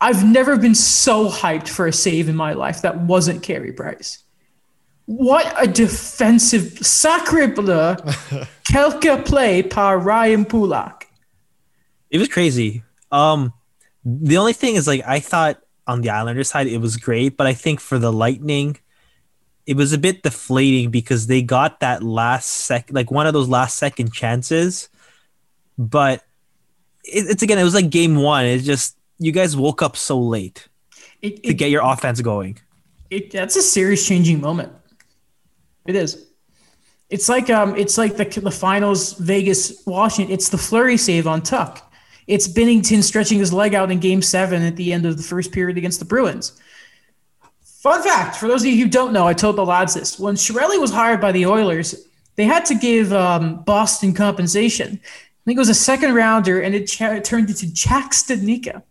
[0.00, 4.22] I've never been so hyped for a save in my life that wasn't Carey Price.
[5.06, 7.96] What a defensive sacre bleu,
[8.70, 11.06] quelque play par Ryan Pulock.
[12.10, 12.82] It was crazy.
[13.10, 13.52] Um,
[14.04, 17.46] the only thing is like I thought on the Islanders side it was great, but
[17.46, 18.76] I think for the Lightning,
[19.66, 23.48] it was a bit deflating because they got that last sec, like one of those
[23.48, 24.88] last second chances,
[25.78, 26.22] but
[27.04, 28.44] it, it's again it was like game one.
[28.44, 30.68] It's just you guys woke up so late
[31.22, 32.58] It, to it, get your offense going.
[33.10, 34.72] it, that's a series changing moment.
[35.86, 36.26] It is.
[37.08, 40.32] It's like um, it's like the the finals Vegas Washington.
[40.32, 41.80] It's the Fleury save on Tuch.
[42.26, 45.50] It's Binnington stretching his leg out in Game Seven at the end of the first
[45.50, 46.60] period against the Bruins.
[47.64, 50.18] Fun fact for those of you who don't know, I told the lads this.
[50.18, 55.00] When Chiarelli was hired by the Oilers, they had to give um, Boston compensation.
[55.02, 58.82] I think it was a second rounder, and it, ch- it turned into Jack Studnicka.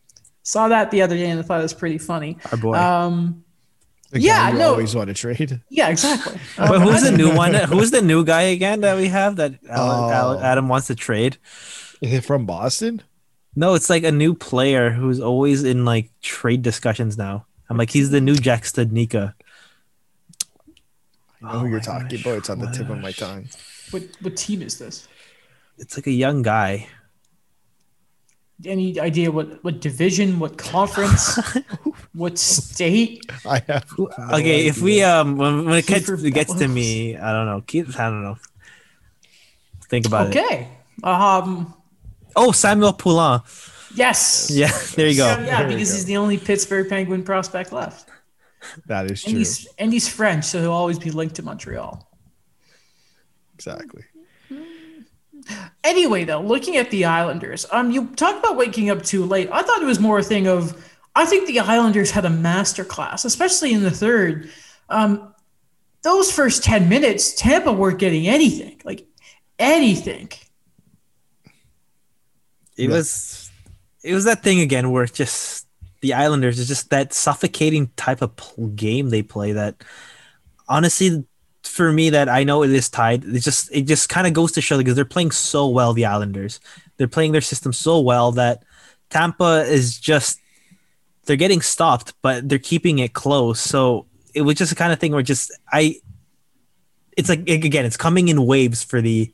[0.43, 2.38] Saw that the other day, and I thought it was pretty funny.
[2.52, 2.73] Our boy.
[2.73, 3.43] Um,
[4.12, 4.72] The Yeah, guy you no.
[4.72, 5.62] always want to trade.
[5.69, 6.39] yeah, exactly.
[6.58, 7.54] but who's the new one?
[7.54, 10.12] Who's the new guy again that we have that Alan, Oh.
[10.12, 11.38] Alan- Adam wants to trade?
[12.02, 13.02] Is it from Boston?
[13.56, 17.45] No, it's like a new player who's always in like trade discussions now.
[17.69, 19.34] I'm like, he's the new Jack Studnicka.
[21.41, 22.38] I know Oh who you're talking gosh, about.
[22.38, 23.48] It's on the tip of my oh tongue.
[23.91, 25.08] What what team is this?
[25.78, 26.88] It's like a young guy.
[28.65, 31.39] Any idea what what division, what conference,
[32.13, 33.26] what state?
[33.45, 33.86] I have.
[33.98, 35.22] no okay, if we idea.
[35.22, 37.62] um when, when it gets, Kiefer it gets to me, I don't know.
[37.65, 38.38] Keep I don't know.
[39.89, 40.38] Think about it.
[40.38, 40.67] Okay.
[41.04, 41.74] Um.
[42.36, 43.41] Oh, Samuel Poulin.
[43.95, 44.50] Yes.
[44.54, 45.26] Yeah, there you go.
[45.26, 45.95] Yeah, yeah, There because go.
[45.95, 48.10] he's the only Pittsburgh Penguin prospect left,
[48.88, 49.39] that is and true.
[49.39, 52.08] he's and he's French, so he'll always be linked to Montreal.
[53.56, 54.04] Exactly.
[55.84, 59.49] Anyway, though, looking at the Islanders, um, you talk about waking up too late.
[59.52, 62.86] I thought it was more a thing of I think the Islanders had a master
[62.86, 64.49] class, especially in the third.
[64.89, 65.34] Um,
[66.04, 69.08] those first ten minutes, Tampa weren't getting anything, like
[69.58, 70.30] anything.
[72.78, 72.95] It Yeah.
[72.95, 73.49] was
[74.04, 75.67] it was that thing again where it's just
[76.02, 78.32] the Islanders is just that suffocating type of
[78.75, 79.84] game they play that
[80.69, 81.25] honestly
[81.80, 84.52] for me that I know it is tied it just it just kind of goes
[84.54, 86.60] to show because they're playing so well the Islanders
[86.98, 88.63] they're playing their system so well that
[89.10, 90.39] Tampa is just
[91.26, 95.00] they're getting stopped but they're keeping it close so it was just a kind of
[95.00, 95.96] thing where just I,
[97.18, 99.34] it's like again, it's coming in waves for the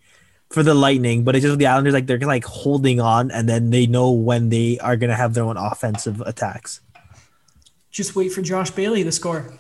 [0.50, 3.70] for the Lightning, but it's just the Islanders like they're like holding on, and then
[3.70, 6.82] they know when they are gonna have their own offensive attacks.
[7.92, 9.54] Just wait for Josh Bailey to score.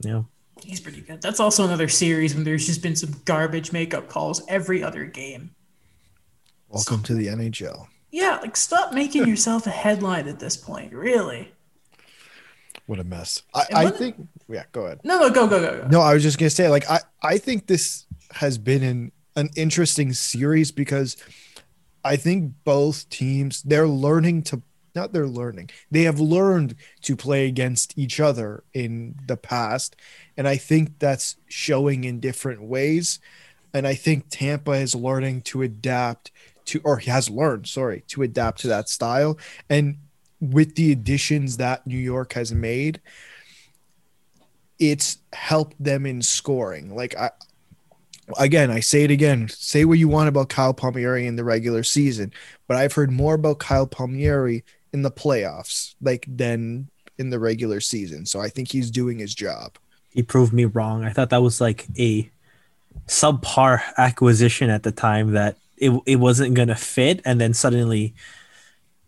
[0.00, 0.22] Yeah.
[0.64, 1.20] He's pretty good.
[1.22, 5.54] That's also another series when there's just been some garbage makeup calls every other game.
[6.68, 7.88] Welcome to the NHL.
[8.10, 10.92] Yeah, like stop making yourself a headline at this point.
[10.92, 11.52] Really?
[12.86, 13.42] What a mess.
[13.54, 14.16] I, I think.
[14.48, 15.00] Yeah, go ahead.
[15.04, 15.88] No, no, go, go, go, go.
[15.88, 19.50] No, I was just gonna say, like, I I think this has been an an
[19.56, 21.16] interesting series because
[22.04, 24.62] I think both teams they're learning to
[24.94, 29.96] not they're learning they have learned to play against each other in the past,
[30.36, 33.20] and I think that's showing in different ways.
[33.74, 36.30] And I think Tampa is learning to adapt
[36.66, 39.38] to, or he has learned, sorry, to adapt to that style.
[39.68, 39.98] And
[40.40, 43.00] with the additions that New York has made,
[44.78, 46.94] it's helped them in scoring.
[46.94, 47.30] Like I
[48.38, 51.82] again, I say it again, say what you want about Kyle Palmieri in the regular
[51.82, 52.32] season,
[52.66, 57.80] but I've heard more about Kyle Palmieri in the playoffs like than in the regular
[57.80, 58.26] season.
[58.26, 59.76] So I think he's doing his job.
[60.12, 61.04] He proved me wrong.
[61.04, 62.30] I thought that was like a
[63.06, 68.14] subpar acquisition at the time that it, it wasn't gonna fit, and then suddenly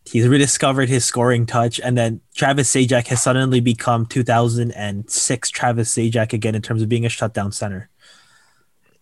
[0.05, 6.33] he's rediscovered his scoring touch, and then Travis Zajac has suddenly become 2006 Travis Zajac
[6.33, 7.88] again in terms of being a shutdown center.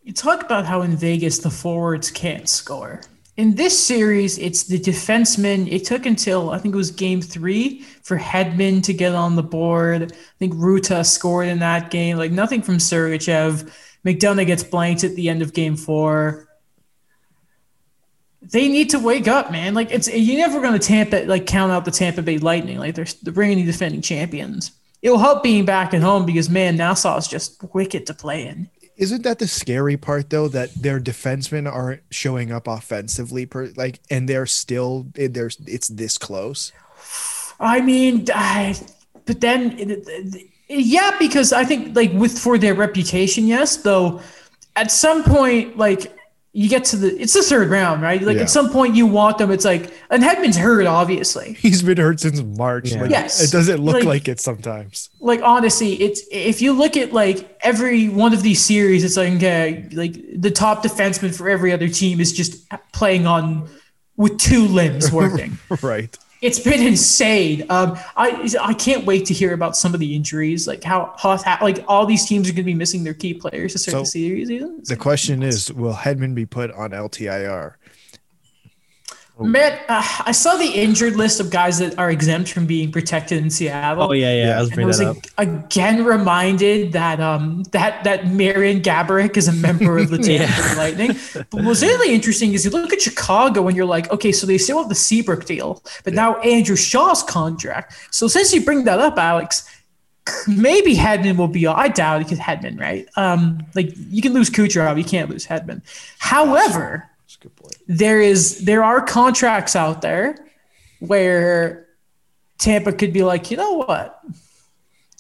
[0.03, 3.01] You talk about how in Vegas the forwards can't score.
[3.39, 5.71] In this series, it's the defensemen.
[5.73, 9.43] It took until I think it was game three for Hedman to get on the
[9.43, 10.13] board.
[10.13, 12.19] I think Rutta scored in that game.
[12.19, 13.73] Like nothing from Sergachev.
[14.05, 16.47] McDonagh gets blanked at the end of game four.
[18.43, 19.73] They need to wake up, man.
[19.73, 22.79] Like it's you're never going to Tampa like count out the Tampa Bay Lightning.
[22.79, 24.73] Like they're they're bringing the defending champions.
[25.01, 28.69] It'll help being back at home because man, Nassau is just wicked to play in.
[28.97, 34.01] Isn't that the scary part though that their defensemen aren't showing up offensively per like
[34.11, 36.73] and they're still eh, there's it's this close?
[37.59, 38.75] I mean, I,
[39.25, 43.77] but then, eh, it- yeah, because I think like with for their reputation, yes.
[43.77, 44.21] Though,
[44.77, 46.17] at some point, like
[46.55, 48.21] you get to the, it's the third round, right?
[48.21, 48.43] Like Yeah.
[48.43, 49.51] at some point, you want them.
[49.51, 51.55] It's like, and Hedman's hurt, obviously.
[51.55, 52.91] He's been hurt since March.
[52.93, 53.01] Yeah.
[53.01, 53.43] Like, Yes.
[53.43, 55.09] It doesn't look Like- like, it sometimes.
[55.19, 59.33] Like honestly, it's if you look at like every one of these series, it's like
[59.35, 63.69] okay, like the top defenseman for every other team is just playing on
[64.17, 65.57] with two limbs working.
[65.83, 66.17] Right.
[66.43, 67.65] It's been insane.
[67.71, 71.39] Um, I I can't wait to hear about some of the injuries, like how, how
[71.63, 74.01] like all these teams are going to be missing their key players to start So,
[74.01, 74.89] the series.
[74.89, 77.75] The question is, will Hedman be put on LTIR?
[79.41, 83.39] Matt, uh, I saw the injured list of guys that are exempt from being protected
[83.43, 84.05] in Seattle.
[84.05, 84.47] Oh yeah, yeah.
[84.47, 84.59] Yeah.
[84.59, 89.53] I was I was ag- again reminded that um that that Marian Gaborik is a
[89.53, 90.75] member of the Tampa Yeah.
[90.77, 91.17] Lightning.
[91.51, 94.59] But what's really interesting is you look at Chicago and you're like, okay, so they
[94.59, 97.95] still have the Seabrook deal, but now Andrew Shaw's contract.
[98.11, 99.69] So since you bring that up, Alex,
[100.47, 101.67] maybe Hedman will be.
[101.67, 103.09] I doubt it because Hedman, right?
[103.17, 105.81] Um, like you can lose Kucherov, you can't lose Hedman.
[106.19, 107.77] However That's a good point.
[107.93, 110.35] There is there are contracts out there
[111.01, 111.89] where
[112.59, 114.21] Tampa could be like, you know what,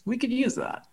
[0.07, 0.87] we could use that.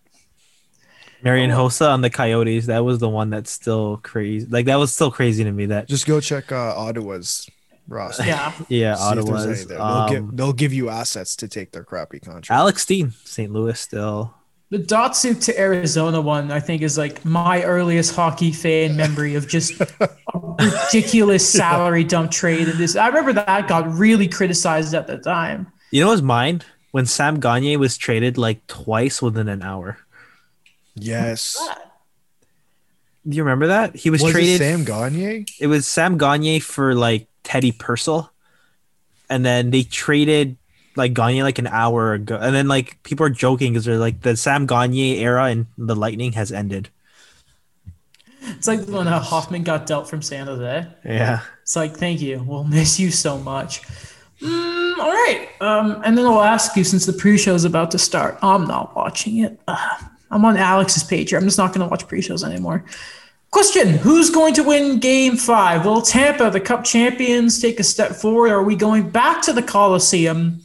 [1.22, 2.66] Marian Hossa on the Coyotes.
[2.68, 4.46] That was the one that's still crazy.
[4.48, 5.68] Like that was still crazy to me.
[5.68, 7.50] That Just go check uh, Ottawa's
[7.88, 8.26] roster.
[8.26, 9.68] Yeah, yeah, See if there's any Ottawa's.
[9.68, 9.78] there.
[9.78, 12.52] They'll, Um, give, they'll give you assets to take their crappy contract.
[12.52, 13.52] Alex Steen, St.
[13.52, 14.34] Louis still.
[14.72, 19.48] The Datsyuk to Arizona one, I think, is like my earliest hockey fan memory of
[19.48, 19.88] just a
[20.60, 22.68] ridiculous salary dump trade.
[22.68, 25.72] And this, I remember that got really criticized at the time.
[25.90, 26.62] You know what's mine?
[26.92, 29.98] When Sam Gagner was traded like twice within an hour.
[30.96, 31.58] yes.
[33.28, 33.96] Do you remember that?
[33.96, 34.56] He was, Was traded.
[34.56, 35.46] it Sam Gagner?
[35.60, 38.32] it was Sam Gagner for like Teddy Purcell,
[39.30, 40.58] and then they traded
[40.96, 44.22] like Gagner like an hour ago, and then like people are joking because they're like
[44.22, 46.90] the Sam Gagner era and the Lightning has ended.
[48.42, 50.88] It's like when uh, Hoffman got dealt from San Jose.
[51.06, 52.44] Yeah, It's like, thank you.
[52.46, 53.82] We'll miss you so much.
[54.42, 55.50] Mm, all right.
[55.60, 58.38] Um, and then I'll ask you since the pre-show is about to start.
[58.42, 59.60] I'm not watching it.
[59.68, 59.98] Uh,
[60.32, 61.40] I'm on Alex's page here.
[61.40, 62.86] I'm just not going to watch pre-shows anymore.
[63.52, 65.84] Question: Who's going to win Game Five?
[65.84, 68.52] Will Tampa, the Cup champions, take a step forward?
[68.52, 70.62] Or are we going back to the Coliseum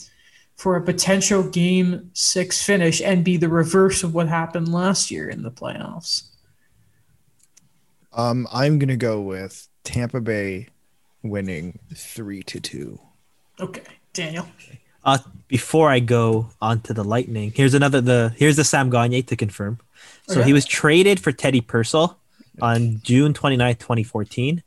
[0.64, 5.28] for a potential Game Six finish and be the reverse of what happened last year
[5.28, 6.22] in the playoffs?
[8.14, 10.68] Um, I'm gonna go with Tampa Bay
[11.22, 12.98] winning three to two.
[13.60, 13.82] Okay,
[14.14, 14.48] Daniel.
[15.04, 19.20] Uh, before I go on to the Lightning, here's another the here's the Sam Gagner
[19.20, 19.80] to confirm.
[20.28, 20.46] So Okay.
[20.46, 22.18] he was traded for Teddy Purcell
[22.62, 24.62] on June 29th, 2014,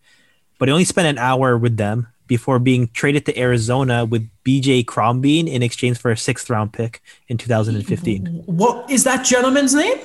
[0.60, 4.84] but he only spent an hour with them before being traded to Arizona with BJ
[4.86, 8.44] Crombeen in exchange for a sixth round pick in 2015.
[8.46, 9.98] What is that gentleman's name?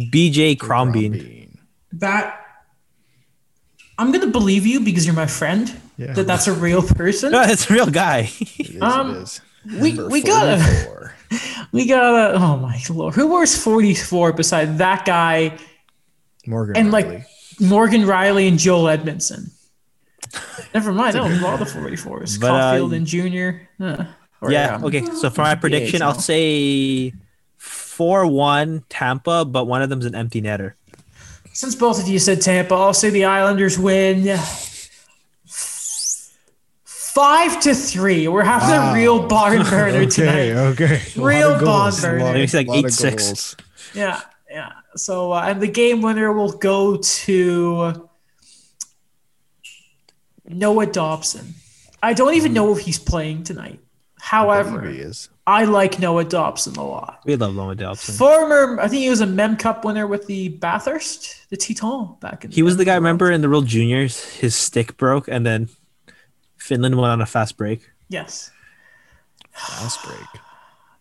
[0.00, 1.56] BJ Crombeen.
[1.92, 2.40] That
[3.98, 5.72] I'm gonna believe you because you're my friend.
[5.96, 6.12] Yeah.
[6.14, 7.30] That that's a real person.
[7.36, 8.30] No, it's a real guy.
[8.58, 9.40] It is, Um, it is.
[9.80, 11.12] we- we gotta-
[11.72, 15.58] We got a oh my lord, who wears 44 beside that guy
[16.46, 16.92] Morgan and Rielly.
[16.92, 17.26] like
[17.60, 19.50] Morgan Rielly and Joel Edmundson?
[20.74, 22.40] Never mind, no, a lot the 44s.
[22.40, 23.68] But, uh, Caulfield and Junior.
[23.78, 24.04] Huh.
[24.40, 24.74] Or, yeah.
[24.76, 25.04] um, Okay.
[25.04, 27.12] So for my prediction, so- I'll say
[27.56, 30.74] 4 1 Tampa, but one of them's an empty netter.
[31.52, 34.36] Since both of you said Tampa, I'll say the Islanders win.
[36.84, 38.26] Five to three.
[38.26, 38.90] We're having Wow.
[38.90, 40.50] a real barn burner tonight.
[40.50, 41.00] okay.
[41.16, 42.32] Real A lot of goals, barn burner.
[42.32, 43.16] Maybe it's like 8-6.
[43.16, 43.56] goals.
[43.94, 44.20] Yeah,
[44.50, 44.72] yeah.
[44.96, 48.08] So uh, and the game winner will go to
[50.46, 51.54] Noah Dobson.
[52.02, 53.80] I don't even know if he's playing tonight.
[54.20, 55.28] However, Maybe he is.
[55.46, 57.20] I like Noah Dobson a lot.
[57.26, 58.14] We love Noah Dobson.
[58.14, 62.44] Former, I think he was a Mem Cup winner with the Bathurst, the Titan back
[62.44, 62.50] in.
[62.50, 62.96] He was the guy, day.
[62.96, 65.68] remember, in the World Juniors, his stick broke, and then
[66.56, 67.90] Finland went on a fast break.
[68.08, 68.50] Yes.
[69.52, 70.42] Fast break.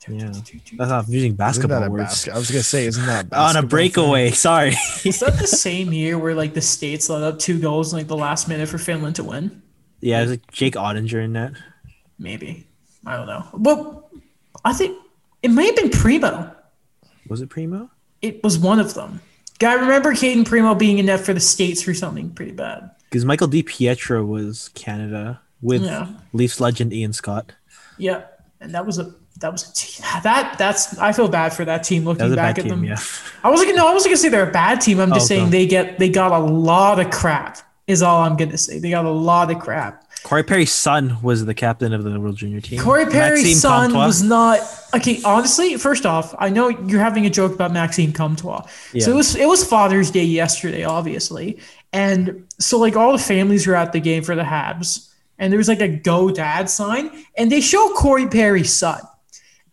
[0.09, 0.31] Yeah.
[0.31, 2.03] That's not I'm using basketball words.
[2.03, 2.33] basket?
[2.33, 4.31] I was gonna say, isn't that On a breakaway.
[4.31, 4.69] Sorry.
[5.05, 8.07] Is that the same year where like the states let up two goals in like
[8.07, 9.61] the last minute for Finland to win?
[10.01, 11.53] yeah, it was like Jake Oettinger in that.
[12.19, 12.67] Maybe.
[13.05, 13.45] I don't know.
[13.53, 14.09] Well,
[14.65, 14.97] I think
[15.41, 16.53] it may have been Primeau.
[17.29, 17.89] Was it Primeau?
[18.21, 19.21] It was one of them.
[19.61, 22.91] I remember Cayden Primeau being in net for the states for something pretty bad.
[23.09, 26.07] Because Michael Di Pietro was Canada with Yeah.
[26.33, 27.53] Leafs legend Ian Scott.
[27.97, 28.23] Yeah,
[28.59, 30.05] and that was a that was a team.
[30.23, 32.69] that that's I feel bad for that team That looking was a back bad at
[32.69, 32.83] team, them.
[32.85, 32.97] yeah.
[33.43, 34.99] I wasn't gonna no, I wasn't gonna say they're a bad team.
[34.99, 35.49] I'm just Oh, saying no.
[35.49, 37.57] they get they got a lot of crap.
[37.85, 38.79] Is all I'm gonna say.
[38.79, 39.99] They got a lot of crap.
[40.23, 42.79] Corey Perry's son was the captain of the World Junior team.
[42.79, 44.05] Corey Perry's Maxime son Comtois.
[44.05, 44.59] was not
[44.95, 45.19] okay.
[45.25, 48.65] Honestly, first off, I know you're having a joke about Maxime Comtois.
[48.93, 49.03] Yeah.
[49.03, 51.59] So it was it was Father's Day yesterday, obviously,
[51.91, 55.09] and so like all the families were at the game for the Habs,
[55.39, 59.01] and there was like a Go Dad sign, and they show Corey Perry's son,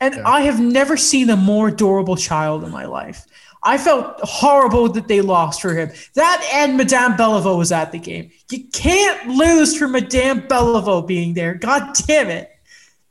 [0.01, 0.28] and Yeah.
[0.28, 3.26] I have never seen a more adorable child in my life.
[3.62, 5.90] I felt horrible that they lost for him.
[6.14, 8.30] That and Madame Bellevaux was at the game.
[8.51, 11.55] You can't lose for Madame Bellevaux being there.
[11.55, 12.51] God damn it.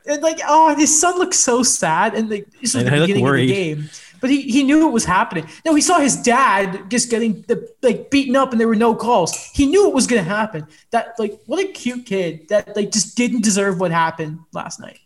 [0.08, 2.16] And like, oh, his son looks so sad.
[2.16, 3.90] And like, this was And the he beginning of the game.
[4.22, 5.48] But he, he knew it was happening.
[5.66, 8.96] No, he saw his dad just getting the, like beaten up and there were no
[8.96, 9.36] calls.
[9.54, 10.68] He knew it was going to happen.
[10.90, 15.00] That like, what a cute kid that like just didn't deserve what happened last night.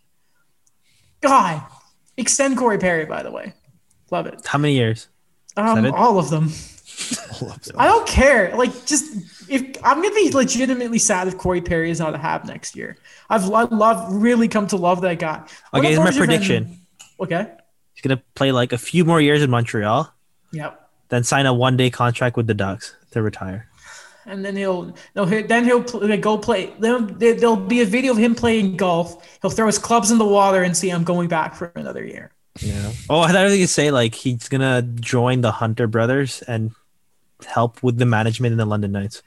[1.22, 1.62] God,
[2.18, 3.54] extend Corey Perry, by the way.
[4.12, 4.46] Love it.
[4.46, 5.08] How many years?
[5.58, 6.52] Um, all of them.
[7.42, 7.76] All of them.
[7.80, 8.56] I don't care.
[8.56, 12.46] Like, just if I'm gonna be legitimately sad if Corey Perry is not a Hab
[12.46, 12.98] next year.
[13.32, 15.40] I've lo- love really come to love that guy.
[15.72, 16.78] What Okay, here's my prediction.
[17.20, 17.48] Okay.
[17.96, 20.14] He's gonna play like a few more years in Montreal,
[20.52, 20.90] Yep.
[21.10, 23.68] then sign a one day contract with the Ducks to retire.
[24.26, 25.26] And then he'll no.
[25.26, 26.74] Then he'll pl- go play.
[26.80, 29.28] Then there- there'll be a video of him playing golf.
[29.42, 32.32] He'll throw his clubs in the water and see I'm going back for another year.
[32.62, 32.92] Yeah.
[33.10, 36.72] Oh, I thought you were gonna say like he's gonna join the Hunter brothers and
[37.46, 39.22] help with the management in the London Knights.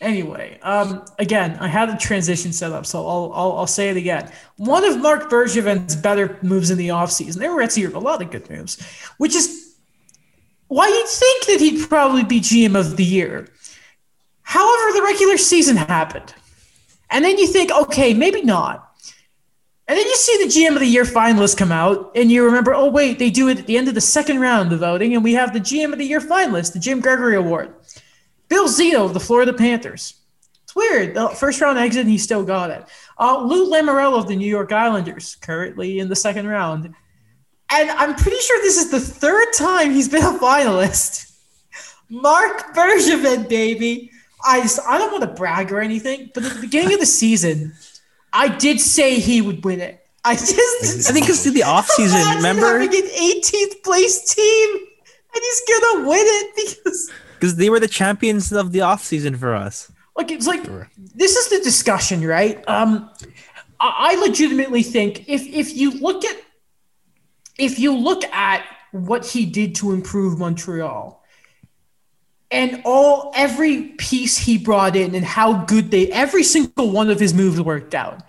[0.00, 3.96] Anyway, um, again, I had a transition set up, so I'll, I'll, I'll say it
[3.96, 4.30] again.
[4.56, 8.30] One of Marc Bergevin's better moves in the offseason, there were actually a lot of
[8.30, 8.80] good moves,
[9.16, 9.74] which is
[10.68, 13.48] why you'd think that he'd probably be GM of the year.
[14.48, 16.32] However, the regular season happened.
[17.10, 18.94] And then you think, okay, maybe not.
[19.86, 22.72] And then you see the GM of the year finalists come out, and you remember,
[22.74, 25.22] oh, wait, they do it at the end of the second round of voting, and
[25.22, 27.74] we have the GM of the year finalist, the Jim Gregory Award.
[28.48, 30.14] Bill Zito of the Florida Panthers.
[30.64, 31.14] It's weird.
[31.14, 32.86] The first round exit, and he still got it.
[33.18, 36.94] Uh, Lou Lamoriello of the New York Islanders, currently in the second round.
[37.70, 41.36] And I'm pretty sure this is the third time he's been a finalist.
[42.08, 44.10] Marc Bergevin, baby.
[44.44, 47.06] I, just, I don't want to brag or anything, but at the beginning of the
[47.06, 47.74] season,
[48.32, 50.04] I did say he would win it.
[50.24, 52.78] I just I think because the off season, remember?
[52.78, 57.88] having an 18th place team, and he's gonna win it because Because they were the
[57.88, 59.90] champions of the off season for us.
[60.16, 60.64] like it's like
[61.14, 62.62] this is the discussion, right?
[62.68, 63.10] Um,
[63.80, 66.36] I, I legitimately think if if you look at
[67.58, 71.17] if you look at what he did to improve Montreal
[72.50, 77.20] and all every piece he brought in and how good they every single one of
[77.20, 78.22] his moves worked out.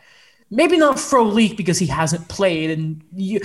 [0.49, 2.71] maybe not Frolik because he hasn't played.
[2.71, 3.39] And you,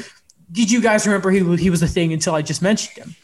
[0.51, 3.17] did you guys remember he he was a thing until I just mentioned him?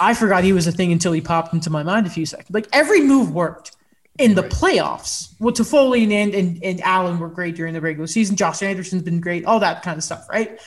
[0.00, 2.50] I forgot he was a thing until he popped into my mind a few seconds.
[2.50, 3.76] Like every move worked
[4.18, 5.34] in the playoffs.
[5.40, 8.36] Well, Toffoli and, and and Allen were great during the regular season.
[8.36, 9.44] Josh Anderson's been great.
[9.44, 10.60] All that kind of stuff, right?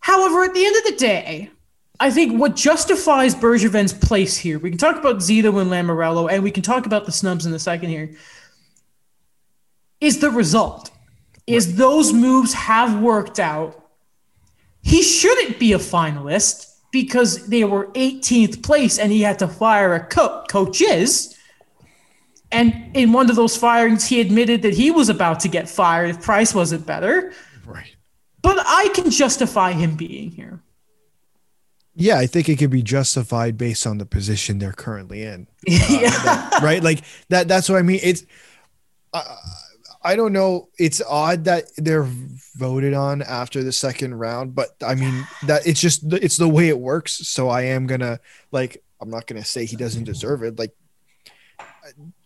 [0.00, 1.50] However, at the end of the day,
[2.00, 6.42] I think what justifies Bergevin's place here, we can talk about Zito and Lamoriello, and
[6.42, 8.16] we can talk about the snubs in the second here,
[10.00, 10.90] is the result.
[11.46, 13.90] Is those moves have worked out.
[14.82, 19.94] He shouldn't be a finalist because they were 18th place and he had to fire
[19.94, 21.36] a coach is.
[22.52, 26.10] And in one of those firings, he admitted that he was about to get fired
[26.10, 27.32] if Price wasn't better.
[27.64, 27.96] Right.
[28.42, 30.60] But I can justify him being here.
[31.94, 35.46] Yeah, I think it could be justified based on the position they're currently in.
[35.66, 36.10] yeah.
[36.24, 36.82] That- right?
[36.82, 37.48] Like that.
[37.48, 38.00] That's what I mean.
[38.02, 38.24] It's.
[39.12, 39.36] Uh,
[40.04, 40.68] I don't know.
[40.78, 42.08] It's odd that they're
[42.56, 46.68] voted on after the second round, but I mean that it's just it's the way
[46.68, 47.12] it works.
[47.28, 48.18] So I am gonna
[48.50, 50.58] like I'm not gonna say he doesn't deserve it.
[50.58, 50.74] Like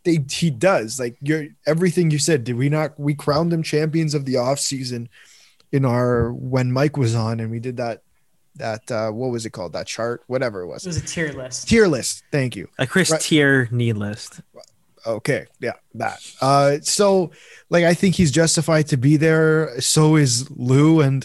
[0.05, 0.99] they he does.
[0.99, 2.45] Like you're everything you said.
[2.45, 2.99] Did we not?
[2.99, 5.09] We crowned them champions of the off season
[5.73, 8.03] in our when Mike was on, and we did that.
[8.57, 9.73] That uh, what was it called?
[9.75, 10.85] That chart, whatever it was.
[10.85, 11.03] It was.
[11.03, 11.69] was a tier list.
[11.69, 12.25] Tier list.
[12.33, 12.69] Thank you.
[12.79, 13.21] A Chris Right.
[13.21, 14.41] tier need list.
[15.07, 16.19] Okay, yeah, that.
[16.41, 17.31] Uh, so
[17.71, 19.81] like I think he's justified to be there.
[19.81, 21.25] So is Lou, and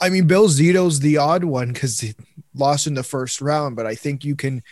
[0.00, 2.14] I mean Bill Zito's the odd one because he
[2.54, 3.74] lost in the first round.
[3.74, 4.62] But I think you can,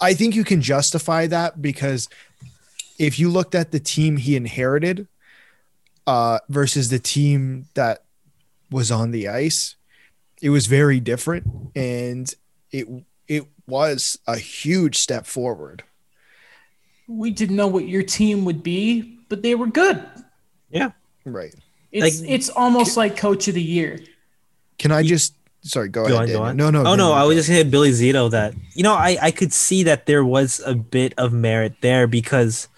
[0.00, 2.08] I think you can justify that because
[2.98, 5.06] if you looked at the team he inherited,
[6.06, 8.02] uh, versus the team that
[8.72, 9.76] was on the ice,
[10.42, 12.32] it was very different, and
[12.70, 12.86] it
[13.28, 15.82] it was a huge step forward.
[17.08, 20.04] We didn't know what your team would be, but they were good.
[20.70, 20.90] Yeah.
[21.24, 21.54] Right.
[21.92, 24.00] It's Like- it's almost like coach of the year.
[24.78, 26.28] Can I just sorry, go, Go ahead.
[26.30, 26.56] on, go on.
[26.56, 26.80] No, no.
[26.80, 29.30] Oh no, Daniel, I was just gonna hit Billy Zito that you know I I
[29.30, 32.68] could see that there was a bit of merit there because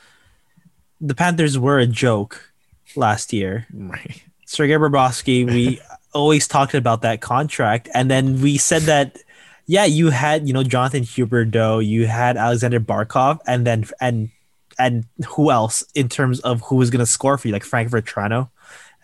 [1.00, 2.52] the Panthers were a joke
[2.96, 3.66] last year.
[3.72, 4.22] right.
[4.46, 5.80] Sergei Bobrovsky, we
[6.12, 9.18] always talked about that contract, and then we said that
[9.66, 14.30] yeah, you had you know Jonathan Huberdeau, you had Alexander Barkov, and then and
[14.78, 18.48] and who else in terms of who was gonna score for you, like Frank Vatrano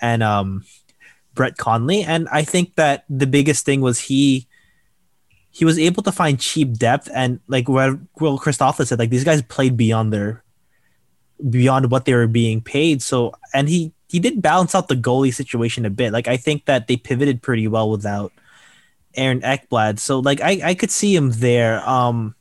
[0.01, 0.65] and um
[1.35, 4.47] Brett Connolly, and I think that the biggest thing was he
[5.51, 9.23] he was able to find cheap depth and like what Will Christopher said, like these
[9.23, 10.43] guys played beyond their
[11.51, 13.03] beyond what they were being paid.
[13.03, 16.13] So and he he did balance out the goalie situation a bit.
[16.13, 18.31] Like I think that they pivoted pretty well without
[19.17, 19.99] Aaron Ekblad.
[19.99, 21.83] So like I I could see him there.
[21.83, 22.37] Um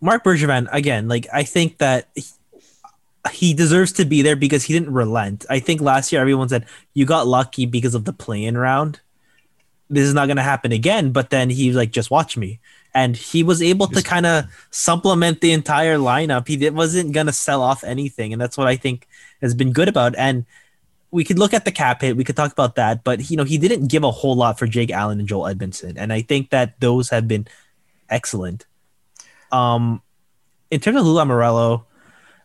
[0.00, 2.22] Marc Bergevin again, like I think that he,
[3.32, 5.44] he deserves to be there because he didn't relent.
[5.50, 9.00] I think last year everyone said you got lucky because of the play-in round.
[9.88, 12.60] This is not going to happen again, but then he was like just watch me.
[12.94, 16.46] And he was able to kind of supplement the entire lineup.
[16.46, 19.08] He wasn't going to sell off anything, and that's what I think
[19.40, 20.14] has been good about.
[20.16, 20.46] And
[21.10, 22.16] we could look at the cap hit.
[22.16, 24.66] We could talk about that, but you know he didn't give a whole lot for
[24.66, 27.46] Jake Allen and Joel Edmundson, and I think that those have been
[28.08, 28.66] excellent.
[29.52, 30.02] Um,
[30.70, 31.84] in terms of Lou Lamoriello,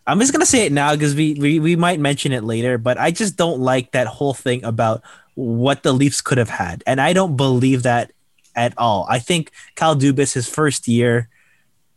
[0.08, 2.98] I'm just gonna say it now because we, we we might mention it later, but
[2.98, 5.04] I just don't like that whole thing about
[5.36, 8.12] what the Leafs could have had, and I don't believe that
[8.56, 9.06] at all.
[9.10, 11.30] I think Kyle Dubas, his first year,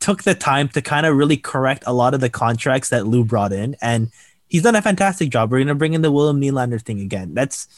[0.00, 3.24] took the time to kind of really correct a lot of the contracts that Lou
[3.24, 4.10] brought in, and
[4.48, 5.50] he's done a fantastic job.
[5.50, 7.34] We're gonna bring in the William Nylander thing again.
[7.34, 7.68] That's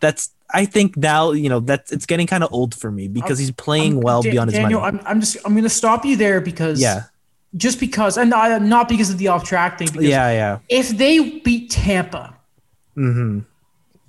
[0.00, 3.38] that's I think now you know that's it's getting kind of old for me because
[3.38, 4.98] he's playing I'm- well Da- beyond his Daniel, money.
[5.00, 7.04] I'm, I'm just I'm going to stop you there because yeah,
[7.56, 9.88] just because and not, not because of the off track thing.
[9.92, 10.58] Because yeah, yeah.
[10.68, 12.34] if they beat Tampa
[12.94, 13.40] hmm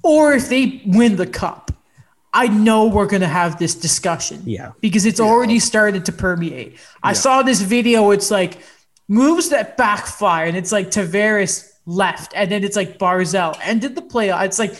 [0.01, 1.71] or if they win the cup,
[2.33, 4.41] I know we're going to have this discussion.
[4.45, 4.71] Yeah.
[4.79, 6.77] Because it's already started to permeate.
[7.03, 8.11] I saw this video.
[8.11, 8.59] It's like
[9.09, 14.01] moves that backfire, and it's like Tavares left, and then it's like Barzal ended the
[14.01, 14.29] play.
[14.29, 14.73] It's like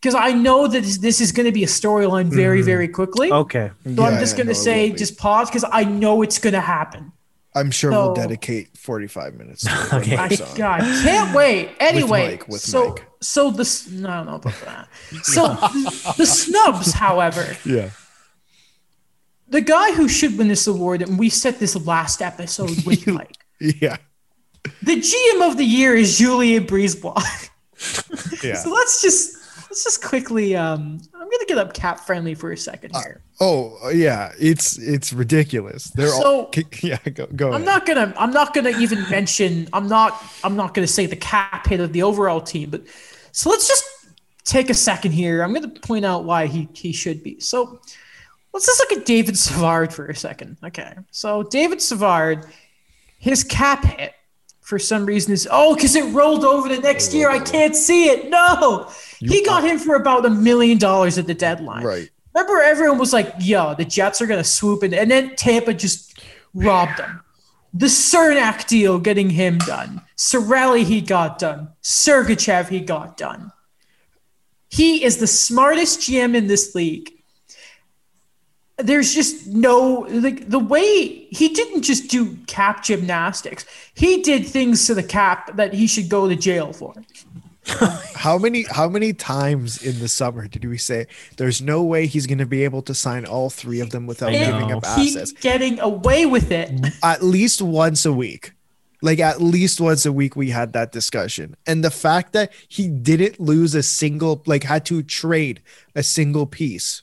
[0.00, 2.66] because I know that this, this is going to be a storyline very, mm-hmm.
[2.66, 3.32] very quickly.
[3.32, 3.70] Okay.
[3.84, 6.52] So Yeah, I'm just going to it say, just pause because I know it's going
[6.54, 7.12] to happen.
[7.54, 9.62] I'm sure we'll dedicate 45 minutes.
[9.62, 10.16] To it Okay.
[10.16, 10.56] I, Mike's on.
[10.56, 11.70] God, can't wait.
[11.80, 13.06] Anyway, Mike, with so Mike.
[13.20, 14.88] so the s- no, I don't know about that.
[15.24, 15.48] So
[16.16, 17.90] the snubs, however, Yeah.
[19.48, 23.36] the guy who should win this award, and we said this last episode with Mike.
[23.60, 23.96] Yeah.
[24.82, 27.50] The GM of the year is Julien Brisebois.
[28.42, 28.54] Yeah.
[28.62, 29.36] So let's just
[29.70, 30.56] let's just quickly.
[30.56, 33.20] Um, I'm gonna get up cap friendly for a second here.
[33.40, 35.84] Oh yeah, it's it's ridiculous.
[35.90, 36.50] They're all
[36.82, 36.98] yeah.
[37.14, 37.48] Go go.
[37.48, 37.66] I'm ahead.
[37.66, 38.14] not gonna.
[38.16, 39.68] I'm not gonna even mention.
[39.72, 40.22] I'm not.
[40.42, 42.70] I'm not gonna say the cap hit of the overall team.
[42.70, 42.82] But
[43.32, 43.84] so let's just
[44.44, 45.42] take a second here.
[45.42, 47.38] I'm gonna point out why he he should be.
[47.38, 47.80] So
[48.52, 50.56] let's just look at David Savard for a second.
[50.64, 50.94] Okay.
[51.10, 52.46] So David Savard,
[53.18, 54.14] his cap hit
[54.68, 57.30] for some reason is oh because it rolled over the next year.
[57.30, 58.28] I can't see it.
[58.28, 61.84] No, he got him for about a million dollars at the deadline.
[61.84, 62.10] right.
[62.34, 66.20] Remember, everyone was like, "Yo, the Jets are gonna swoop in," and then Tampa just
[66.52, 67.22] robbed them.
[67.72, 70.02] The Cernak deal, getting him done.
[70.18, 71.70] Cirelli, he got done.
[71.82, 73.52] Sergachev, he got done.
[74.68, 77.10] He is the smartest GM in this league.
[78.78, 83.64] There's just no like the way he didn't just do cap gymnastics.
[83.94, 86.94] He did things to the cap that he should go to jail for.
[88.14, 91.06] How many how many times in the summer did we say
[91.36, 94.30] there's no way he's going to be able to sign all three of them without
[94.30, 94.78] I giving know.
[94.78, 95.32] up Keep assets?
[95.32, 96.70] getting away with it.
[97.02, 98.52] At least once a week.
[99.02, 101.56] Like at least once a week we had that discussion.
[101.66, 105.60] And the fact that he didn't lose a single like had to trade
[105.94, 107.02] a single piece.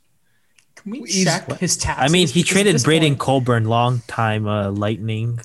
[0.86, 2.10] Can we He's- check his taxes?
[2.10, 5.40] I mean, he traded Braden point- Coburn, long time uh, Lightning.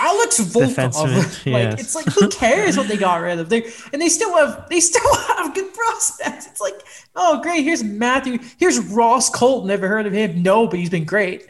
[0.00, 0.74] Alex Volkov.
[0.74, 3.48] Defenseman, like it's like who cares what they got rid of?
[3.48, 6.46] They and they still have they still have good prospects.
[6.46, 6.80] It's like
[7.16, 9.66] oh great, here's Matthew, here's Ross Colt.
[9.66, 10.42] Never heard of him.
[10.42, 11.48] No, but he's been great.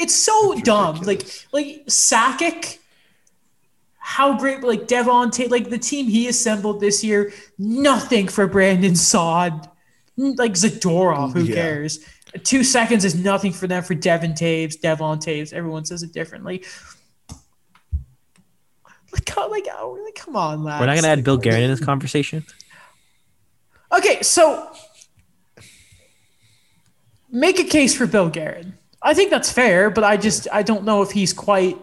[0.00, 1.00] It's so dumb.
[1.02, 2.78] Like like Sakic.
[3.98, 8.96] How great, like Devon Tate, like the team he assembled this year, nothing for Brandon
[8.96, 9.68] Saad.
[10.16, 11.54] Like Zadorov, who Yeah.
[11.54, 12.00] cares?
[12.44, 15.52] Two seconds is nothing for them for Devon Toews, Devon Toews.
[15.52, 16.64] Everyone says it differently.
[19.12, 20.80] Like, come- like, oh, like, come on, lads.
[20.80, 22.44] We're not gonna add Bill Guerin in this conversation.
[23.92, 24.70] Okay, so
[27.30, 28.74] make a case for Bill Guerin.
[29.02, 31.76] I think that's fair, but I just I don't know if he's quite.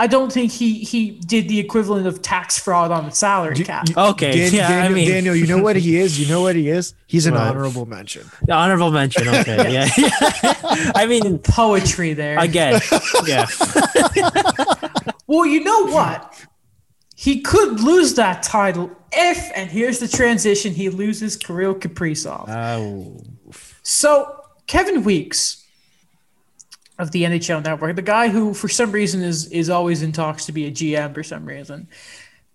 [0.00, 3.88] I don't think he he did the equivalent of tax fraud on the salary cap.
[3.96, 6.20] Okay, yeah, I Daniel, mean- Daniel, you know what he is?
[6.20, 6.94] You know what he is?
[7.08, 7.42] He's an What?
[7.42, 8.30] honorable mention.
[8.46, 9.26] The honorable mention.
[9.26, 9.88] Okay, yeah.
[10.94, 12.38] I mean, Poetry there.
[12.38, 12.80] again,
[13.26, 13.46] yeah.
[15.26, 16.42] Well, you know what?
[17.14, 22.48] He could lose that title if, and here's the transition, he loses Kirill Kaprizov.
[22.48, 23.20] Oh,
[23.82, 25.64] So Kevin Weeks
[26.98, 30.46] of the NHL Network, the guy who for some reason is is always in talks
[30.46, 31.88] to be a GM for some reason,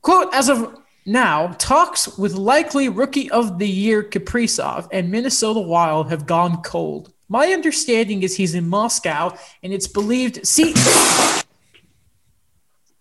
[0.01, 6.09] quote as of now, talks with likely rookie of the year Kaprizov and Minnesota Wild
[6.09, 7.11] have gone cold.
[7.27, 10.45] My understanding is he's in Moscow, and it's believed.
[10.45, 10.73] See,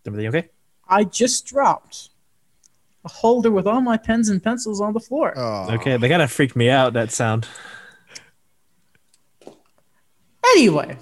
[0.07, 0.49] everything okay?
[0.88, 2.11] I just dropped
[3.05, 5.32] a holder with all my pens and pencils on the floor.
[5.36, 6.93] Oh, Okay, they kind of freaked me out.
[6.93, 7.47] That sound.
[10.57, 10.97] Anyway,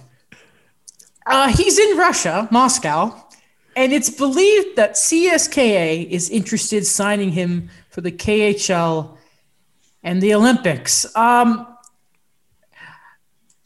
[1.31, 3.15] uh, he's in Russia, Moscow,
[3.77, 9.17] and it's believed that CSKA is interested signing him for the KHL
[10.03, 11.07] and the Olympics.
[11.17, 11.67] Um,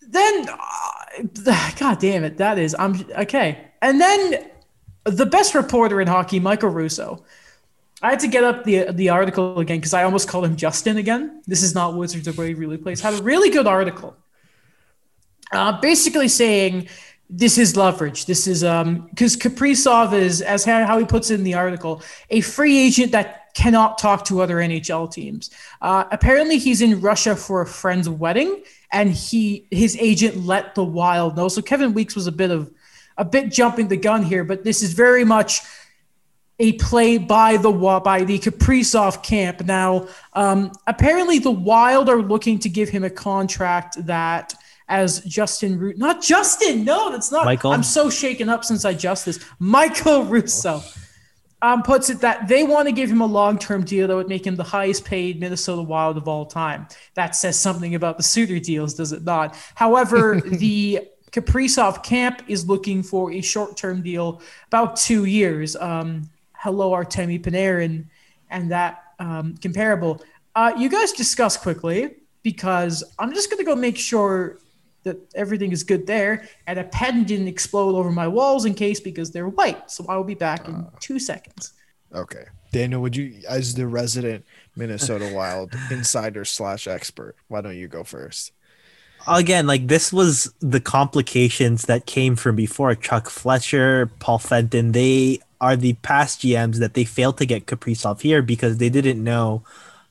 [0.06, 3.70] then, uh, God damn it, that is I'm okay.
[3.82, 4.50] And then
[5.04, 7.24] the best reporter in hockey, Michael Russo.
[8.02, 10.98] I had to get up the the article again because I almost called him Justin
[10.98, 11.40] again.
[11.46, 13.00] This is not Wizards of Waverly Place.
[13.00, 14.14] Had a really good article
[15.52, 16.88] uh, basically saying
[17.36, 18.26] this is leverage.
[18.26, 22.40] This is um because Kaprizov is, as how he puts it in the article, a
[22.40, 25.50] free agent that cannot talk to other NHL teams.
[25.80, 28.62] Uh, apparently, he's in Russia for a friend's wedding,
[28.92, 31.48] and he his agent let the Wild know.
[31.48, 32.72] So Kevin Weeks was a bit of
[33.16, 35.60] a bit jumping the gun here, but this is very much
[36.60, 37.72] a play by the
[38.04, 39.64] by the Kaprizov camp.
[39.64, 44.54] Now, um, apparently, the Wild are looking to give him a contract that,
[44.88, 47.44] as Justin Root, not Justin, no, that's not.
[47.44, 47.72] Michael?
[47.72, 49.44] I'm so shaken up since I just this.
[49.58, 50.82] Michael Russo
[51.62, 54.28] um, puts it that they want to give him a long term deal that would
[54.28, 56.86] make him the highest paid Minnesota Wild of all time.
[57.14, 59.56] That says something about the suitor deals, does it not?
[59.74, 65.74] However, the Kaprizov camp is looking for a short term deal, about two years.
[65.76, 68.04] Um, hello, Artemi Panarin,
[68.50, 70.22] and that um, comparable.
[70.54, 74.58] Uh, you guys discuss quickly because I'm just going to go make sure
[75.04, 79.00] that everything is good there, and a pen didn't explode over my walls in case
[79.00, 79.90] because they're white.
[79.90, 80.90] So I will be back in ah.
[81.00, 81.72] two seconds.
[82.14, 82.44] Okay.
[82.72, 84.44] Daniel, would you, as the resident
[84.76, 88.52] Minnesota Wild insider slash expert, why don't you go first?
[89.26, 94.92] Again, like this was the complications that came from before Chuck Fletcher, Paul Fenton.
[94.92, 99.22] They are the past GMs that they failed to get Kaprizov here because they didn't
[99.22, 99.62] know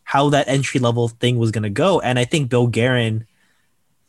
[0.03, 1.99] how that entry level thing was going to go.
[1.99, 3.27] And I think Bill Guerin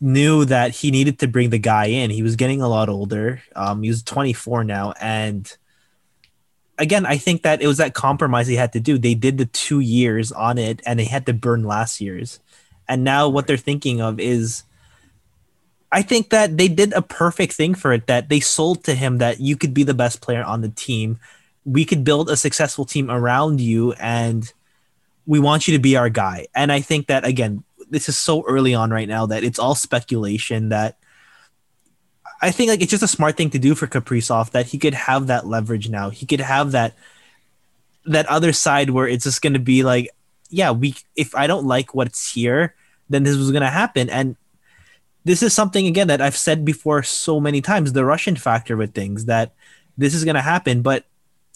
[0.04, 2.10] knew that he needed to bring the guy in.
[2.10, 3.42] He was getting a lot older.
[3.56, 4.92] Um, he was 24 now.
[5.00, 5.50] And
[6.78, 8.98] again, I think that it was that compromise he had to do.
[8.98, 12.38] They did the two years on it and they had to burn last year's.
[12.86, 14.64] And now what they're thinking of is
[15.90, 19.18] I think that they did a perfect thing for it that they sold to him
[19.18, 21.18] that you could be the best player on the team.
[21.64, 24.52] We could build a successful team around you and
[25.24, 26.48] we want you to be our guy.
[26.54, 29.74] And I think that again, this is so early on right now that it's all
[29.74, 30.98] speculation that
[32.42, 34.94] I think like it's just a smart thing to do for Kaprizov that he could
[34.94, 36.10] have that leverage now.
[36.10, 36.94] He could have that
[38.06, 40.10] that other side where it's just going to be like,
[40.50, 42.74] yeah, we if I don't like what's here,
[43.08, 44.10] then this was going to happen.
[44.10, 44.36] And
[45.24, 48.92] this is something again that I've said before so many times the Russian factor with
[48.92, 49.54] things that
[49.96, 50.82] this is going to happen.
[50.82, 51.04] But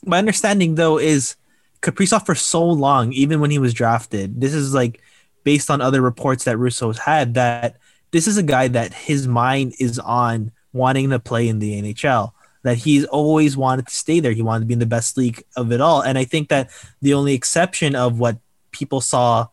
[0.07, 1.36] my understanding though is
[1.82, 5.03] Kaprizov for so long, even when he was drafted, this is like
[5.49, 7.79] based on other reports that Russo's had that
[8.11, 12.33] this is a guy that his mind is on wanting to play in the NHL.
[12.65, 14.33] That he's always wanted to stay there.
[14.33, 16.03] He wanted to be in the best league of it all.
[16.03, 16.69] And I think that
[17.01, 18.37] the only exception of what
[18.73, 19.47] people saw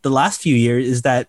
[0.00, 1.28] the last few years is that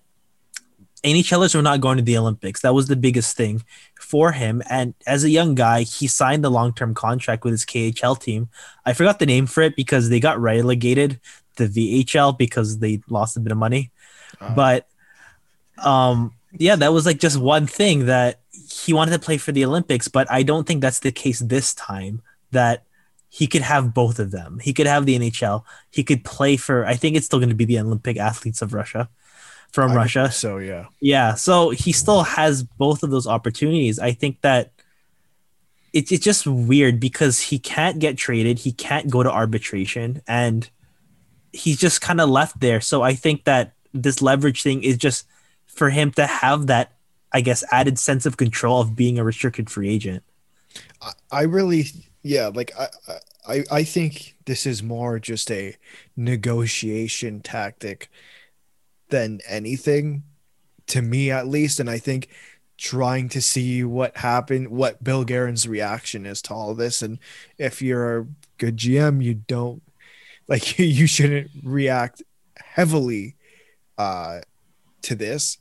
[1.04, 2.62] NHLers were not going to the Olympics.
[2.62, 3.66] That was the biggest thing
[4.00, 4.64] for him.
[4.70, 8.48] And as a young guy, he signed a long term contract with his KHL team.
[8.86, 11.20] I forgot the name for it because they got relegated
[11.58, 13.92] to VHL because they lost a bit of money.
[14.40, 14.88] Uh, but
[15.78, 19.66] um, yeah, that was like just one thing that he wanted to play for the
[19.66, 20.08] Olympics.
[20.08, 22.22] But I don't think that's the case this time.
[22.52, 22.86] That
[23.28, 24.60] he could have both of them.
[24.60, 25.64] He could have the NHL.
[25.92, 26.86] He could play for.
[26.86, 29.10] I think it's still going to be the Olympic athletes of Russia
[29.74, 30.32] from I Russia.
[30.32, 30.86] So yeah.
[31.02, 31.36] Yeah.
[31.36, 34.00] So he still has both of those opportunities.
[34.00, 34.72] I think that
[35.92, 40.70] it's it's just weird because he can't get traded, he can't go to arbitration, and
[41.52, 42.82] he's just kind of left there.
[42.82, 43.74] So I think that
[44.04, 45.26] this leverage thing is just
[45.66, 46.94] for him to have that,
[47.32, 50.24] I guess, added sense of control of being a restricted free agent.
[51.32, 51.86] I, really,
[52.24, 52.88] yeah, like I,
[53.48, 55.76] I, I think this is more just a
[56.16, 58.10] negotiation tactic
[59.10, 60.24] than anything
[60.88, 62.28] to me at least and i think
[62.78, 67.20] trying to see what happened what bill guerin's reaction is to all this and
[67.58, 68.28] if you're a
[68.58, 69.82] good gm you don't
[70.48, 72.22] like you shouldn't react
[72.58, 73.36] heavily
[73.98, 74.40] uh
[75.02, 75.58] to this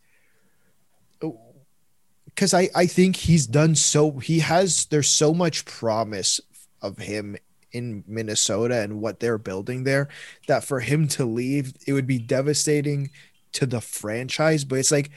[2.27, 6.41] because I, I think he's done so he has there's so much promise
[6.83, 7.37] of him
[7.73, 10.09] in Minnesota and what they're building there
[10.47, 13.11] that for him to leave it would be devastating
[13.55, 15.11] to the franchise, but it's like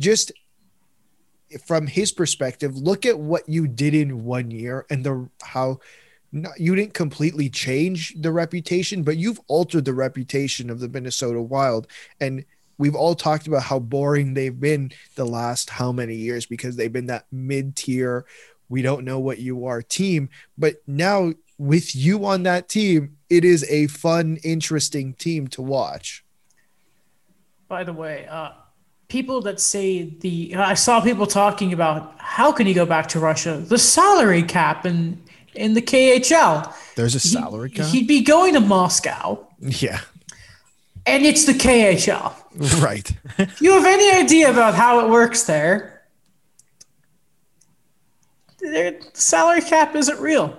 [0.00, 0.32] just
[1.66, 5.78] from his perspective, look at what you did in one year and the how
[6.32, 11.42] not, you didn't completely change the reputation, but you've altered the reputation of the Minnesota
[11.42, 11.88] Wild.
[12.20, 12.44] And
[12.80, 16.92] we've all talked about how boring they've been the last how many years because they've
[16.92, 18.24] been that mid tier,
[18.70, 20.30] we don't know what you are team.
[20.56, 26.24] But now with you on that team, it is a fun, interesting team to watch.
[27.68, 28.52] By the way, uh,
[29.08, 33.20] people that say the I saw people talking about how can he go back to
[33.20, 33.58] Russia?
[33.58, 35.22] The salary cap in
[35.54, 36.74] in the KHL.
[36.96, 37.86] There's a salary cap.
[37.88, 39.46] He'd be going to Moscow.
[39.62, 40.00] Yeah.
[41.06, 42.34] And it's the KHL.
[42.82, 43.10] Right.
[43.60, 46.02] you have any idea about how it works there?
[48.58, 50.58] The salary cap isn't real,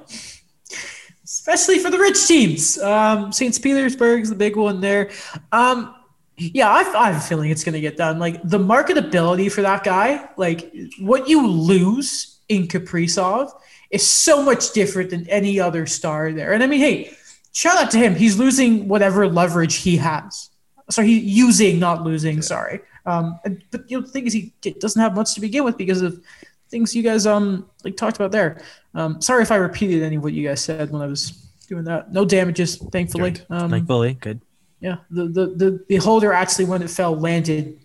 [1.23, 2.77] especially for the rich teams.
[2.79, 3.61] Um, St.
[3.61, 5.11] Petersburg's the big one there.
[5.51, 5.93] Um,
[6.37, 8.17] yeah, I've, I have a feeling it's going to get done.
[8.17, 13.51] Like the marketability for that guy, like what you lose in Kaprizov
[13.91, 16.53] is so much different than any other star there.
[16.53, 17.13] And I mean, hey,
[17.51, 18.15] shout out to him.
[18.15, 20.49] He's losing whatever leverage he has.
[20.89, 22.35] So he's using, not losing.
[22.35, 22.41] Yeah.
[22.41, 22.81] Sorry.
[23.05, 23.39] Um,
[23.71, 26.21] but you know, the thing is, he doesn't have much to begin with because of
[26.69, 28.61] things you guys um like talked about there.
[28.93, 31.31] Um, sorry if I repeated any of what you guys said when I was
[31.67, 32.11] doing that.
[32.11, 33.31] No damages, thankfully.
[33.31, 33.45] Good.
[33.49, 34.41] Um, thankfully, good.
[34.79, 37.79] Yeah, the, the the the holder actually when it fell landed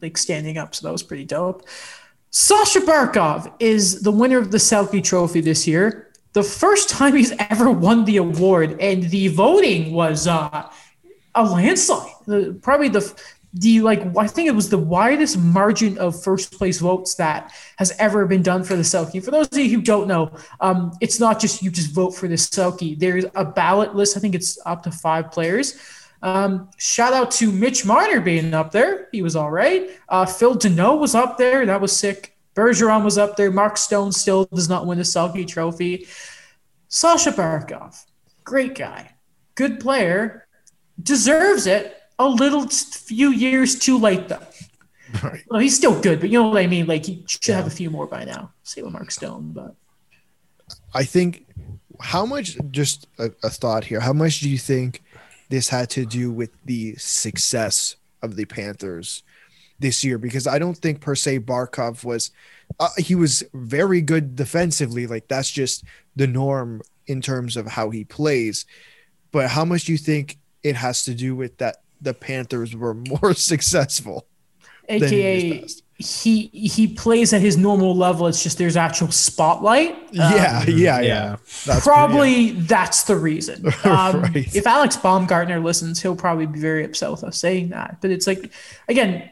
[0.00, 1.66] like standing up, so that was pretty dope.
[2.30, 6.11] Sasha Barkov is the winner of the Selke Trophy this year.
[6.32, 10.70] The first time he's ever won the award, and the voting was uh,
[11.34, 12.12] a landslide.
[12.26, 13.12] The, probably the
[13.54, 17.92] the like I think it was the widest margin of first place votes that has
[17.98, 19.22] ever been done for the Selke.
[19.22, 22.28] For those of you who don't know, um, it's not just you just vote for
[22.28, 22.98] the Selke.
[22.98, 24.16] There's a ballot list.
[24.16, 25.78] I think it's up to five players.
[26.22, 29.08] Um, shout out to Mitch Marner being up there.
[29.12, 29.90] He was all right.
[30.08, 31.66] Uh, Phil Danault was up there.
[31.66, 32.31] That was sick.
[32.54, 33.50] Bergeron was up there.
[33.50, 36.06] Mark Stone still does not win the Selke trophy.
[36.88, 38.04] Sasha Barkov,
[38.44, 39.14] great guy,
[39.54, 40.46] good player,
[41.02, 44.46] deserves it a little few years too late though.
[45.22, 45.42] Right.
[45.48, 46.86] Well, he's still good, but you know what I mean.
[46.86, 48.52] Like he should have a few more by now.
[48.62, 49.74] Same with Mark Stone, but
[50.94, 51.46] I think
[52.00, 54.00] how much just a, a thought here.
[54.00, 55.02] How much do you think
[55.48, 59.22] this had to do with the success of the Panthers
[59.82, 60.16] this year?
[60.16, 62.30] Because I don't think per se Barkov was
[62.80, 65.06] uh, he was very good defensively.
[65.06, 65.84] Like that's just
[66.16, 68.64] the norm in terms of how he plays.
[69.30, 72.94] But how much do you think it has to do with that the Panthers were
[73.22, 74.26] more successful?
[74.88, 78.26] aka years he he plays at his normal level.
[78.26, 79.92] It's just there's actual spotlight.
[79.92, 81.00] Um, yeah, yeah, yeah.
[81.00, 81.36] yeah.
[81.64, 83.64] That's probably that's the reason.
[83.84, 84.54] Um, Right.
[84.54, 87.98] If Alex Baumgartner listens, he'll probably be very upset with us saying that.
[88.00, 88.50] But it's like,
[88.88, 89.30] again, he,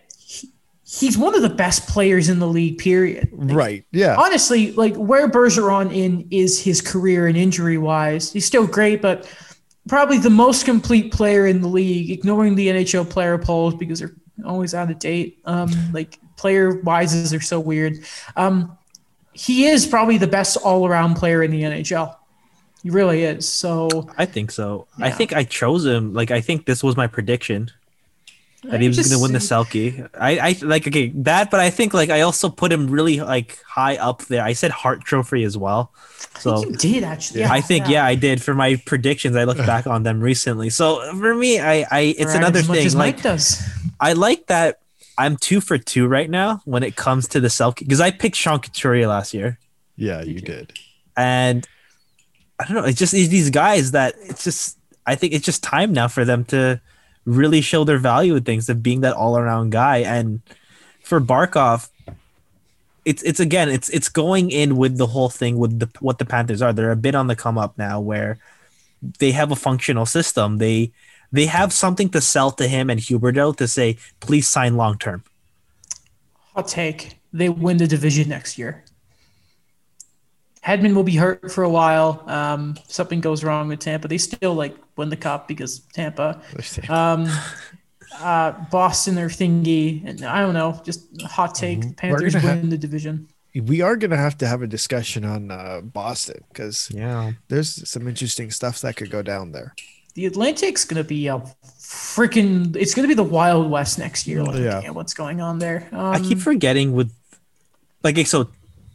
[0.99, 2.79] he's one of the best players in the league.
[2.79, 3.29] Period.
[3.33, 3.85] Like, right.
[3.93, 4.17] Yeah.
[4.19, 9.31] Honestly, like where Bergeron in is his career and injury wise, he's still great, but
[9.89, 14.15] probably the most complete player in the league, ignoring the NHL player polls because they're
[14.45, 15.41] always out of date.
[15.45, 17.99] Um, like player wises are so weird.
[18.37, 18.77] Um,
[19.33, 22.17] he is probably the best all around player in the NHL.
[22.83, 23.49] He really is.
[23.49, 24.89] So I think so.
[24.99, 26.15] I think I chose him.
[26.15, 27.71] Like I think this was my prediction
[28.65, 30.09] that he was going to win the Selke.
[30.19, 33.59] I, I like okay that, but I think like I also put him really like
[33.67, 34.43] high up there.
[34.43, 35.93] I said Hart Trophy as well.
[36.39, 37.41] So you did actually.
[37.41, 38.05] Yeah, I think yeah.
[38.05, 39.37] I did for my predictions.
[39.37, 40.71] I looked back on them recently.
[40.71, 42.87] So for me, I, I it's Right, another as much thing.
[42.87, 43.63] as Like Mike does.
[43.99, 44.81] I like that
[45.19, 48.37] I'm two for two right now when it comes to the Selke because I picked
[48.37, 49.59] Sean Couturier last year.
[49.97, 50.73] Yeah, you did.
[51.17, 51.67] and
[52.59, 52.85] I don't know.
[52.85, 56.25] It's just it's these guys that it's just I think it's just time now for
[56.27, 56.81] them to
[57.25, 59.99] really show their value with things of being that all around guy.
[59.99, 60.41] And
[61.03, 61.89] for Barkov,
[63.05, 66.25] it's it's again it's it's going in with the whole thing with the what the
[66.25, 66.73] Panthers are.
[66.73, 68.39] They're a bit on the come up now where
[69.19, 70.59] they have a functional system.
[70.59, 70.93] They
[71.33, 75.25] they have something to sell to him and Huberdeau to say, please sign long term.
[76.55, 77.19] Hot take.
[77.33, 78.85] They win the division next year.
[80.65, 82.23] Hedman will be hurt for a while.
[82.27, 84.09] Um, something goes wrong with Tampa.
[84.09, 86.41] They still like win the cup because Tampa.
[86.89, 87.27] Um,
[88.21, 90.81] uh, Boston or thingy, and I don't know.
[90.85, 91.97] Just hot take.
[91.97, 93.29] Panthers gonna win have- the division.
[93.55, 97.33] we are gonna have to have a discussion on uh, Boston because Yeah.
[97.49, 99.75] there's some interesting stuff that could go down there.
[100.15, 101.39] The Atlantic's gonna be a
[101.79, 102.77] freaking.
[102.77, 104.43] It's gonna be the Wild West next year.
[104.43, 104.81] Like, Yeah.
[104.85, 104.91] yeah.
[104.91, 105.89] what's going on there?
[105.93, 107.11] Um, I keep forgetting with
[108.03, 108.49] like so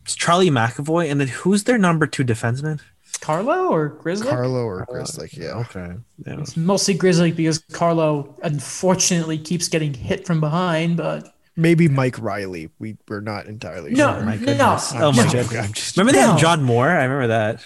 [0.03, 2.79] it's Charlie McAvoy and then who's their number two defenseman?
[3.17, 4.27] Carlo or Grizzly.
[4.27, 5.93] Carlo or Chris, like yeah, Okay.
[6.25, 6.39] Yeah.
[6.39, 12.69] It's mostly Grizzly because Carlo unfortunately keeps getting hit from behind, but maybe Mike Reilly.
[12.79, 14.23] We we're not entirely no, sure.
[14.25, 14.93] my no, goodness.
[14.93, 15.01] no.
[15.07, 15.55] Oh my I'm God.
[15.55, 16.31] I'm just- Remember they No.
[16.31, 16.89] had John Moore?
[16.89, 17.61] I remember that.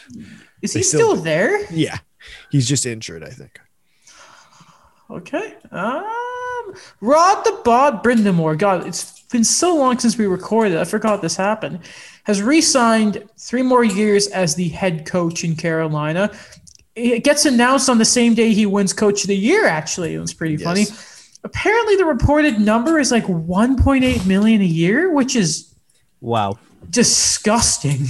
[0.61, 1.65] Is They he still- still there?
[1.71, 1.97] yeah,
[2.51, 3.23] he's just injured.
[3.23, 3.59] I think.
[5.09, 5.55] Okay.
[5.71, 8.57] Um, Rod the Bod Brind'Amour.
[8.57, 10.77] God, it's been so long since we recorded.
[10.77, 11.79] I forgot this happened.
[12.25, 16.31] Has re-signed three more years as the head coach in Carolina.
[16.95, 19.65] It gets announced on the same day he wins Coach of the Year.
[19.65, 20.85] Actually, it was pretty funny.
[21.43, 25.73] Apparently, the reported number is like 1.8 million a year, which is
[26.21, 26.59] Wow.
[26.89, 28.07] disgusting.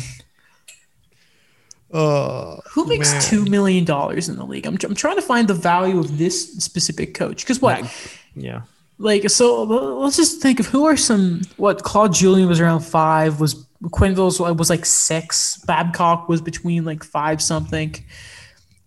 [1.92, 3.22] Oh, Who makes man.
[3.22, 4.68] two million dollars in the league?
[4.68, 7.84] I'm, I'm trying to find the value of this specific coach because what,
[8.36, 8.62] Yeah.
[9.00, 11.42] like, so let's just think of who are some.
[11.58, 13.40] What Claude Julien was around five.
[13.40, 15.58] Was Quenneville's was like six.
[15.66, 17.96] Babcock was between like five something.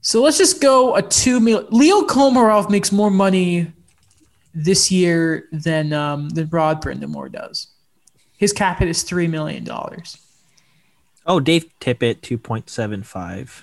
[0.01, 1.66] So let's just go a two mil.
[1.70, 3.72] Leo Komarov makes more money
[4.55, 7.68] this year than um, than Rod Brind'Amour does.
[8.36, 10.18] His cap hit is three million dollars.
[11.24, 13.62] Oh, Dave Tippett, two point seven five.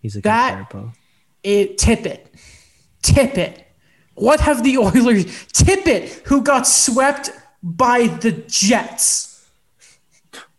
[0.00, 0.92] He's a good That- Bo.
[1.42, 2.34] it tip it
[3.02, 3.64] tip it
[4.14, 7.30] what have the oilers tip it who got swept
[7.62, 9.27] by the jets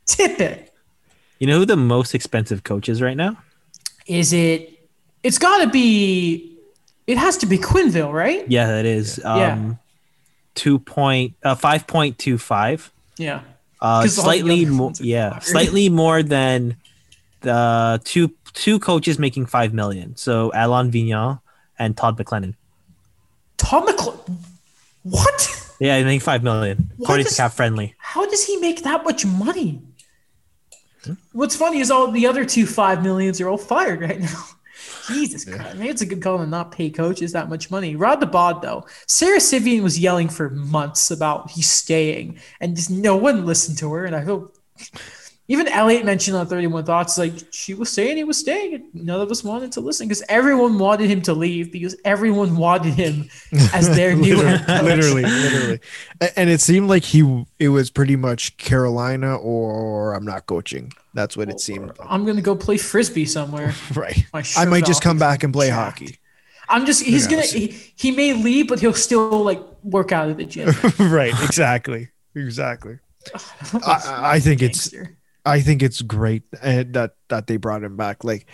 [0.09, 0.73] tip it
[1.39, 3.37] You know who the most expensive coach is right now?
[4.07, 4.89] is it
[5.23, 6.57] it's got to be
[7.07, 9.19] it has to be quenneville right Yeah, it is.
[9.23, 9.53] Yeah.
[9.53, 9.79] Um,
[10.55, 12.91] two point uh five point two five.
[13.17, 13.41] yeah
[13.81, 14.91] Uh, 'Cause all the slightly more.
[14.99, 16.75] Yeah, slightly more than
[17.41, 20.15] the two two coaches making five million.
[20.17, 21.39] So Alain Vigneault
[21.77, 22.55] and Todd McLellan.
[23.57, 24.19] Todd McCl-
[25.03, 25.39] what
[25.79, 27.95] Yeah, I think five million What according is- to Cap Friendly.
[27.99, 29.81] how does he make that much money
[31.33, 34.43] what's funny is all the other two five millions are all fired right now
[35.07, 35.75] Jesus Christ.
[35.75, 37.95] Maybe it's a good call to not pay coaches that much money.
[37.95, 38.85] Rod the Bod, though.
[39.07, 43.91] Sara Civian was yelling for months about he's staying, and just no one listened to
[43.91, 44.05] her.
[44.05, 44.55] And I hope
[45.51, 49.31] Even Elliotte mentioned on 31 Thoughts, like she was saying he was staying, none of
[49.31, 53.27] us wanted to listen because everyone wanted him to leave because everyone wanted him
[53.73, 55.79] as their new literally, literally, literally.
[56.35, 60.93] And it seemed like he it was pretty much Carolina or I'm not coaching.
[61.15, 61.87] That's what it seemed.
[61.97, 62.07] like.
[62.07, 63.73] I'm gonna go play frisbee somewhere.
[63.95, 64.23] Right.
[64.55, 65.99] I might just come back and play jacked.
[65.99, 66.19] hockey.
[66.69, 70.37] I'm just he's gonna he, he may leave, but he'll still like work out at
[70.37, 70.69] the gym.
[70.99, 71.33] right.
[71.43, 72.09] Exactly.
[72.35, 72.99] Exactly.
[73.33, 74.93] Oh, I, I think it's.
[75.45, 78.23] I think it's great uh, that that they brought him back.
[78.23, 78.45] Like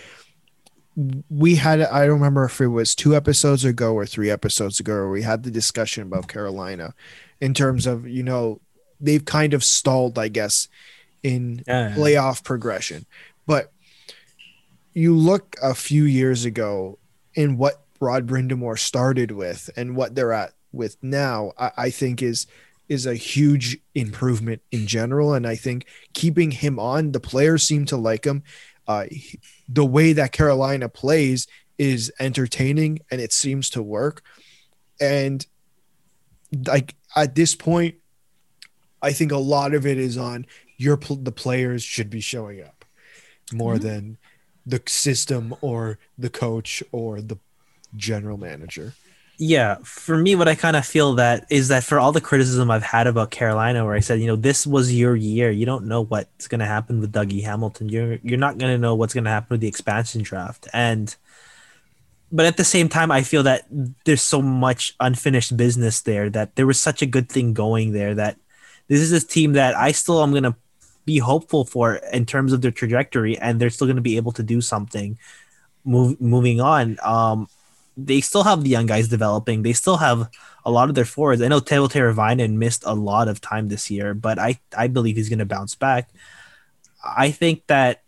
[1.29, 4.93] we had, I don't remember if it was two episodes ago or three episodes ago,
[4.93, 6.93] where we had the discussion about Carolina,
[7.41, 8.61] in terms of you know
[9.01, 10.67] they've kind of stalled, I guess,
[11.21, 11.93] in Yeah.
[11.95, 13.05] playoff progression.
[13.45, 13.71] But
[14.93, 16.97] you look a few years ago
[17.33, 22.21] in what Rod Brind'Amour started with and what they're at with now, I, I think
[22.21, 22.47] is
[22.87, 25.33] is a huge improvement in general.
[25.33, 28.43] And I think keeping him on, the players seem to like him.
[28.87, 29.05] Uh,
[29.67, 34.23] the way that Carolina plays is entertaining and it seems to work.
[34.99, 35.45] And
[36.67, 37.95] like at this point,
[39.01, 40.45] I think a lot of it is on
[40.77, 42.85] your the players should be showing up
[43.53, 44.17] more than
[44.65, 47.37] the system or the coach or the
[47.95, 48.93] general manager.
[49.37, 52.71] Yeah, for me, what I kind of feel that is that for all the criticism
[52.71, 55.51] I've had about Carolina, where I said, you know, this was your year.
[55.51, 57.89] You don't know what's going to happen with Dougie Hamilton.
[57.89, 60.67] You're you're not going to know what's going to happen with the expansion draft.
[60.71, 61.13] And
[62.31, 63.65] but at the same time, I feel that
[64.05, 68.15] there's so much unfinished business there that there was such a good thing going there
[68.15, 68.37] that
[68.87, 70.55] this is this team that I still am going to
[71.05, 74.31] be hopeful for in terms of their trajectory, and they're still going to be able
[74.33, 75.17] to do something.
[75.83, 76.97] Move, moving on.
[77.03, 77.47] Um,
[77.97, 79.63] they still have the young guys developing.
[79.63, 80.29] They still have
[80.65, 81.41] a lot of their forwards.
[81.41, 85.15] I know Teuvo Teravainen missed a lot of time this year, but I, I believe
[85.15, 86.09] he's going to bounce back.
[87.03, 88.01] I think that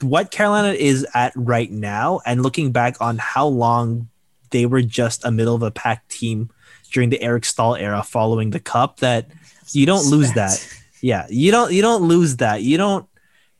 [0.00, 4.08] what Carolina is at right now, and looking back on how long
[4.50, 6.50] they were just a middle of a pack team
[6.90, 9.28] during the Eric Staal era following the cup, that
[9.70, 10.66] you don't lose that.
[11.00, 12.62] Yeah, you don't you don't lose that.
[12.62, 13.08] You don't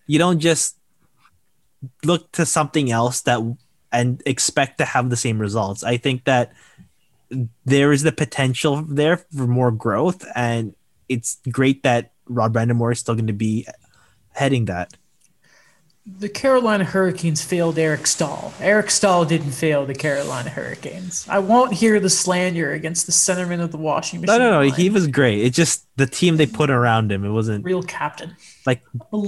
[0.06, 0.76] you don't just
[2.04, 3.40] look to something else that
[3.92, 5.84] and expect to have the same results.
[5.84, 6.52] I think that
[7.64, 10.74] there is the potential there for more growth, and
[11.08, 13.66] it's great that Rod Brind'Amour is still going to be
[14.32, 14.94] heading that.
[16.04, 18.52] The Carolina Hurricanes failed Eric Staal.
[18.60, 21.24] Eric Staal didn't fail the Carolina Hurricanes.
[21.28, 24.60] I won't hear the slander against the centerman of the washing No, no, no.
[24.62, 24.72] line.
[24.72, 25.44] He was great.
[25.44, 27.24] It's just the team they put around him.
[27.24, 28.34] It wasn't real captain.
[28.66, 28.82] like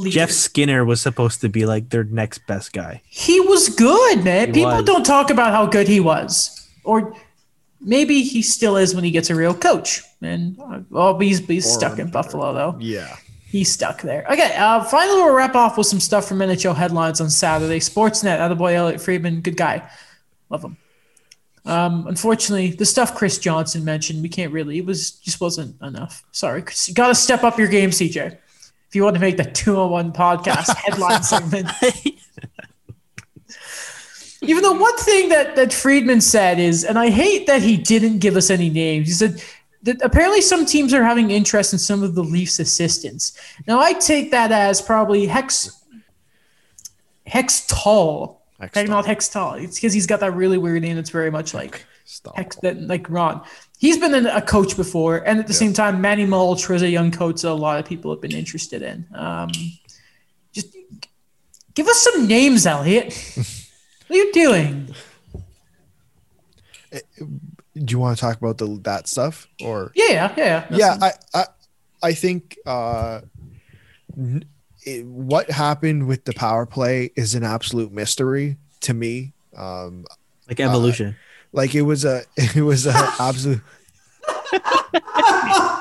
[0.09, 3.03] Jeff Skinner was supposed to be like their next best guy.
[3.07, 4.49] He was good, man.
[4.49, 4.85] He People was.
[4.85, 7.15] don't talk about how good he was, or
[7.81, 10.03] maybe he still is when he gets a real coach.
[10.21, 12.11] And uh, oh, he's he's Or stuck in.
[12.11, 12.77] Buffalo though.
[12.81, 13.15] Yeah.
[13.55, 14.27] He's stuck there.
[14.29, 17.79] Okay, uh, finally we'll wrap off with some stuff from NHL headlines on Saturday.
[17.79, 19.89] Sportsnet, other boy Elliotte Friedman, good guy.
[20.51, 20.77] Love him.
[21.65, 24.79] Um, unfortunately, the stuff Chris Johnson mentioned, we can't really.
[24.79, 26.25] It was just wasn't enough.
[26.33, 28.37] Sorry, Chris, you got to step up your game, CJ.
[28.89, 31.69] If you want to make the two on one podcast headline segment.
[34.43, 38.19] Even though one thing that, that Friedman said is, and I hate that he didn't
[38.19, 39.07] give us any names.
[39.07, 39.41] He said
[40.03, 43.39] apparently some teams are having interest in some of the Leafs assistants.
[43.67, 45.83] Now I take that as probably Hex
[47.27, 48.43] Hex Tall.
[48.61, 48.89] Hextall.
[48.89, 49.55] Not Hex Tall.
[49.55, 52.37] It's because he's got that really weird name that's very much like Stop.
[52.37, 53.43] Hex that like Ron.
[53.79, 57.11] He's been a coach before, and at the same time, Manny Malhotra is a young
[57.11, 59.07] coach that a lot of people have been interested in.
[59.15, 59.51] Um,
[60.53, 60.77] just
[61.75, 63.13] give us some names, Elliotte.
[64.07, 64.95] what are you doing?
[67.75, 69.91] Do you want to talk about the that stuff or?
[69.95, 70.67] Yeah, yeah, yeah.
[70.71, 70.97] yeah.
[71.01, 71.45] I, I,
[72.03, 73.23] I think uh,
[74.83, 79.33] it, what happened with the power play is an absolute mystery to me.
[79.57, 80.05] Um,
[80.49, 81.17] Like evolution.
[81.53, 83.61] like it was a, it was a absolute.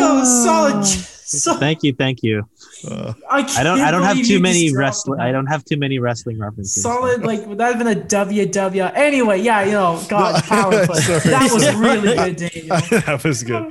[0.00, 0.86] Oh, solid.
[1.30, 2.48] So, thank you, thank you.
[2.88, 5.20] Uh, I, I don't I don't have too many wrestling.
[5.20, 6.82] I don't have too many wrestling references.
[6.82, 8.92] Solid, like would that have been a WW?
[8.94, 11.00] Anyway, yeah, you know, God, No, power play.
[11.00, 12.76] That was really good, Daniel.
[13.02, 13.70] that was good.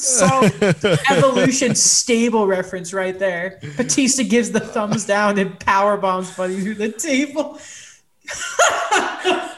[0.00, 0.54] Solid
[1.10, 3.60] evolution stable reference right there.
[3.76, 7.58] Batista gives the thumbs down and power bombs Buddy through the table.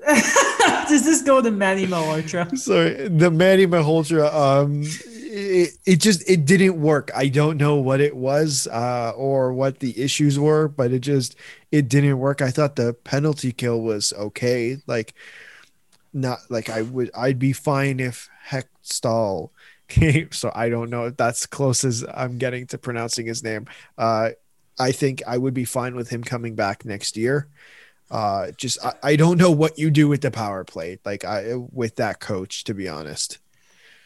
[0.88, 2.56] Does this go to Manny Malhotra?
[2.58, 4.32] Sorry, the Manny Malhotra.
[4.32, 7.10] Um, it, it just it didn't work.
[7.14, 11.36] I don't know what it was uh, or what the issues were, but it just
[11.70, 12.42] it didn't work.
[12.42, 14.78] I thought the penalty kill was okay.
[14.86, 15.14] Like,
[16.12, 17.10] not like I would.
[17.14, 19.50] I'd be fine if Hextall
[19.88, 20.32] came.
[20.32, 23.66] so I don't know if that's close as I'm getting to pronouncing his name.
[23.98, 24.30] Uh,
[24.78, 27.48] I think I would be fine with him coming back next year.
[28.10, 31.54] Uh, just I, I don't know what you do with the power play, like I
[31.54, 33.38] with that coach, to be honest.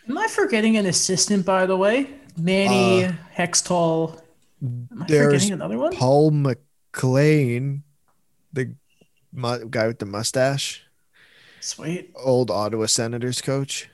[0.08, 2.10] Am I forgetting an assistant, by the way?
[2.36, 4.20] Manny Uh, Hextall.
[4.62, 5.94] Am I forgetting another one?
[5.94, 7.82] Paul MacLean,
[8.52, 8.74] the
[9.32, 10.82] mu- guy with the mustache,
[11.60, 12.10] Sweet.
[12.16, 13.88] old Ottawa Senators coach.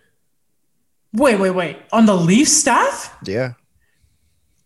[1.13, 1.77] Wait, wait, wait.
[1.93, 3.17] On the Leafs staff?
[3.25, 3.53] Yeah,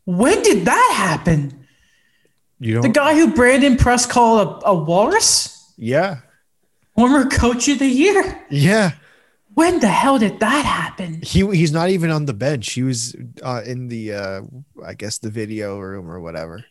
[0.06, 1.63] When did that happen?
[2.60, 2.92] You The don't.
[2.92, 5.72] guy who Brandon Prust called a, a walrus?
[5.76, 6.18] yeah,
[6.94, 8.40] Former coach of the year?
[8.50, 8.92] yeah.
[9.54, 11.20] When the hell did that happen?
[11.22, 12.72] He he's not even on the bench.
[12.72, 14.40] He was uh, in the uh,
[14.84, 16.64] I guess the video room or whatever.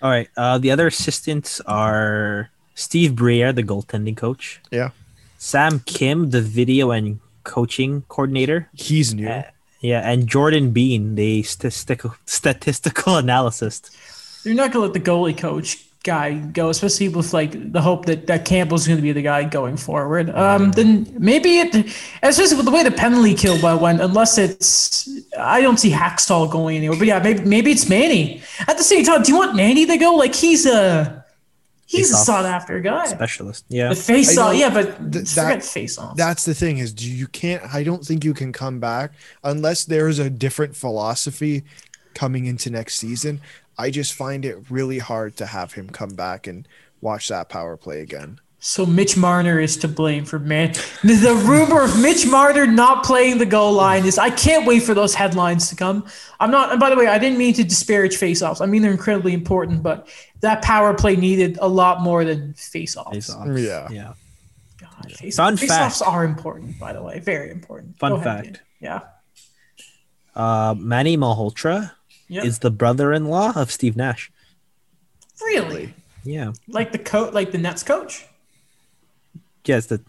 [0.00, 0.28] All right.
[0.38, 4.58] Uh, the other assistants are Steve Briere, the goaltending coach.
[4.70, 4.90] Yeah.
[5.36, 8.70] Sam Kim, the video and coaching coordinator.
[8.72, 9.28] He's new.
[9.28, 9.42] Uh,
[9.82, 13.94] yeah, and Jordan Bean, the statistical statistical analyst.
[14.44, 18.26] You're not gonna let the goalie coach guy go, especially with like the hope that
[18.26, 20.30] that Campbell's going to be the guy going forward.
[20.30, 21.74] Um, then maybe it,
[22.22, 26.50] especially with the way the penalty kill by went, unless it's, I don't see Hackstall
[26.50, 26.98] going anywhere.
[26.98, 28.42] But yeah, maybe maybe it's Manny.
[28.66, 30.14] At the same time, do you want Manny to go?
[30.14, 31.24] Like he's a
[31.86, 33.06] he's a sought after guy.
[33.06, 33.64] Specialist.
[33.68, 33.90] Yeah.
[33.90, 36.16] The face off, yeah, but Th- that- face off.
[36.16, 37.62] That's the thing is you can't.
[37.74, 39.12] I don't think you can come back
[39.44, 41.64] unless there is a different philosophy
[42.14, 43.40] coming into next season.
[43.78, 46.66] I just find it really hard to have him come back and
[47.00, 48.40] watch that power play again.
[48.62, 50.74] So Mitch Marner is to blame for man.
[51.02, 54.18] The, the rumor of Mitch Marner not playing the goal line is.
[54.18, 56.06] I can't wait for those headlines to come.
[56.40, 56.70] I'm not.
[56.70, 58.60] And by the way, I didn't mean to disparage faceoffs.
[58.60, 60.08] I mean they're incredibly important, but
[60.40, 63.12] that power play needed a lot more than faceoffs.
[63.12, 63.48] Face-off.
[63.56, 63.88] Yeah.
[63.90, 64.12] Yeah.
[64.78, 67.98] God, face, Fun faceoffs are important, by the way, very important.
[67.98, 68.52] Fun Go ahead, fact.
[68.52, 68.60] Dan.
[68.80, 69.00] Yeah.
[70.34, 71.92] Uh, Manny Malhotra
[72.30, 72.44] Yeah.
[72.44, 74.30] is the brother-in-law of Steve Nash.
[75.42, 76.52] really Yeah.
[76.68, 78.24] like the coach, like the Nets coach.
[79.64, 80.00] Yes, the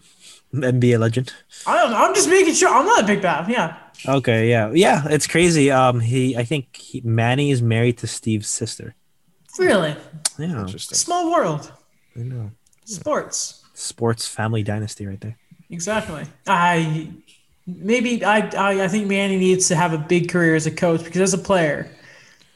[0.54, 1.32] NBA legend.
[1.66, 1.96] I don't know.
[1.98, 2.68] I'm just making sure.
[2.68, 3.48] I'm not a big fan.
[3.50, 3.76] Yeah.
[4.08, 5.70] Okay, yeah, yeah, it's crazy.
[5.70, 8.94] Um, he, I think he, Manny is married to Steve's sister.
[9.58, 9.94] Really.
[10.38, 10.96] Yeah, Interesting.
[10.96, 11.70] Small world.
[12.16, 12.50] I know.
[12.84, 13.62] Sports.
[13.74, 15.36] Sports family dynasty right there.
[15.70, 16.24] Exactly.
[16.46, 17.08] I
[17.66, 21.04] maybe I, I I think Manny needs to have a big career as a coach
[21.04, 21.88] because as a player,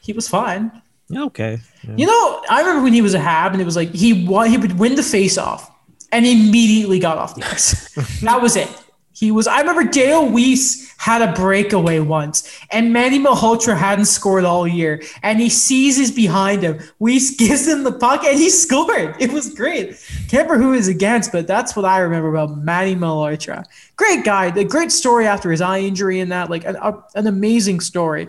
[0.07, 0.71] he was fine.
[1.09, 1.59] Yeah, Okay.
[1.87, 1.95] Yeah.
[1.95, 4.49] You know, I remember when he was a Hab and it was like he won,
[4.49, 5.71] he would win the face off
[6.11, 7.93] and immediately got off the ice.
[8.21, 8.69] that was it.
[9.13, 9.47] He was.
[9.47, 15.01] I remember Dale Weise had a breakaway once, and Manny Malhotra hadn't scored all year,
[15.23, 16.79] and he sees seizes behind him.
[16.99, 19.15] Weiss gives him the puck, and he scored.
[19.19, 19.97] It was great.
[20.29, 23.63] Can't remember who he was against, but that's what I remember about Manny Malhotra.
[23.95, 24.51] Great guy.
[24.51, 28.27] The great story after his eye injury and that, like an, a- an amazing story.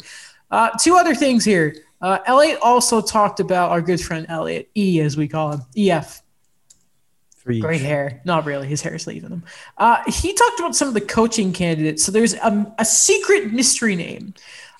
[0.51, 1.75] Uh, two other things here.
[2.01, 6.23] Uh, Elliotte also talked about our good friend Elliotte, E as we call him, EF.
[7.37, 7.61] Three.
[7.61, 8.21] Great hair.
[8.25, 8.67] Not really.
[8.67, 9.43] His hair is leaving him.
[9.79, 12.05] Uh, he talked about some of the coaching candidates.
[12.05, 14.35] So there's a, a secret mystery name.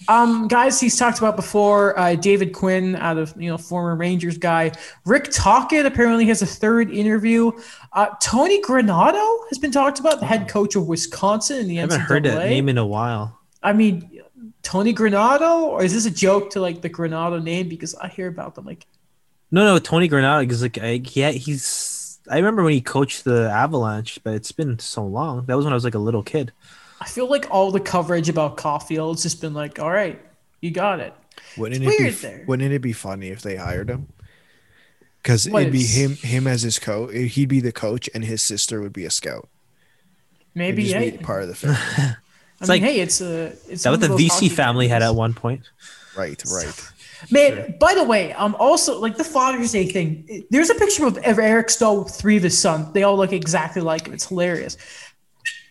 [0.07, 1.99] Um, guys, he's talked about before.
[1.99, 4.71] Uh, David Quinn, out of you know former Rangers guy.
[5.05, 7.51] Rick Tocchet apparently has a third interview.
[7.93, 11.85] Uh, Tony Granato has been talked about, the head coach of Wisconsin in the I
[11.85, 11.91] NCAA.
[11.91, 13.41] haven't heard that name in a while.
[13.63, 14.18] I mean,
[14.69, 17.71] Tony Granato, or is this a joke to like the Granato name?
[17.71, 18.87] Because I hear about them like
[19.51, 22.19] No, no, Tony Granato because like I, yeah, he's.
[22.31, 25.47] I remember when he coached the Avalanche, but it's been so long.
[25.47, 26.53] That was when I was like a little kid.
[27.01, 30.21] I feel like all the coverage about Caufield has just been like, all right,
[30.61, 31.15] you got it.
[31.57, 32.05] Wouldn't It's it be?
[32.05, 32.45] weird f- there.
[32.47, 34.09] Wouldn't it be funny if they hired him?
[35.23, 37.15] Because it'd be him, him as his coach.
[37.15, 39.49] He'd be the coach, and his sister would be a scout.
[40.55, 42.17] Maybe just hey, be part of the family.
[42.61, 45.15] I mean, like- hey, it's a it's that what the VC hockey family had at
[45.15, 45.63] one point?
[46.17, 46.91] right, right.
[47.31, 50.45] Man, by the way, um, also like the Father's Day thing.
[50.51, 52.93] There's a picture of of Eric Staal with three of his sons.
[52.93, 54.15] They all look exactly like him.
[54.15, 54.77] It's hilarious.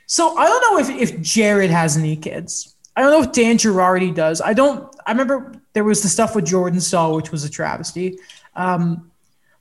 [0.08, 2.76] So I don't know if if Jared has any kids.
[2.96, 4.42] I don't know if Dan Girardi does.
[4.42, 4.94] I don't.
[5.06, 8.18] I remember there was the stuff with Jordan Staal, which was a travesty.
[8.56, 9.12] Um,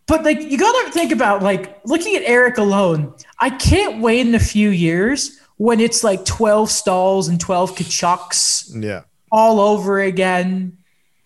[0.07, 3.15] but like you gotta think about like looking at Eric alone.
[3.39, 8.71] I can't wait in a few years when it's like 12 stalls and 12 Tkachuks
[8.83, 9.03] Yeah.
[9.31, 10.79] all over again.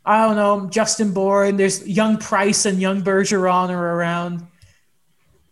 [0.05, 1.57] I don't know, Justin Bourne.
[1.57, 4.47] There's young Price and young Bergeron are around.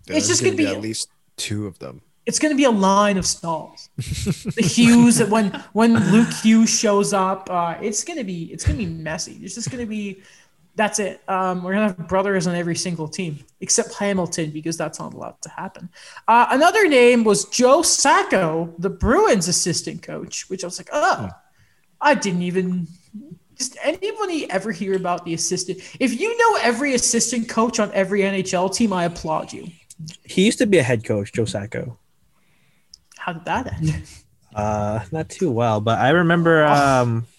[0.07, 2.01] It's just gonna be- at least two of them.
[2.27, 3.89] It's going to be a line of stalls.
[3.97, 8.79] the Hughes when when Luke Hughes shows up, uh, it's going to be it's going
[8.79, 9.39] to be messy.
[9.43, 10.21] It's just going to be
[10.79, 11.21] that's it.
[11.29, 15.43] Um, we're gonna have brothers on every single team except Hamilton because that's not allowed
[15.43, 15.91] to happen.
[16.29, 21.31] Uh, another name was Joe Sacco, the Bruins assistant coach, which I was like, oh,
[22.01, 22.87] I didn't even.
[23.57, 25.81] Just anybody ever hear about the assistant?
[25.99, 29.67] If you know every assistant coach on every NHL team, I applaud you.
[30.23, 31.99] He used to be a head coach, Joe Sacco.
[33.17, 34.05] How did that end?
[34.55, 36.65] Uh, not too well, but I remember.
[36.65, 37.38] Um, he,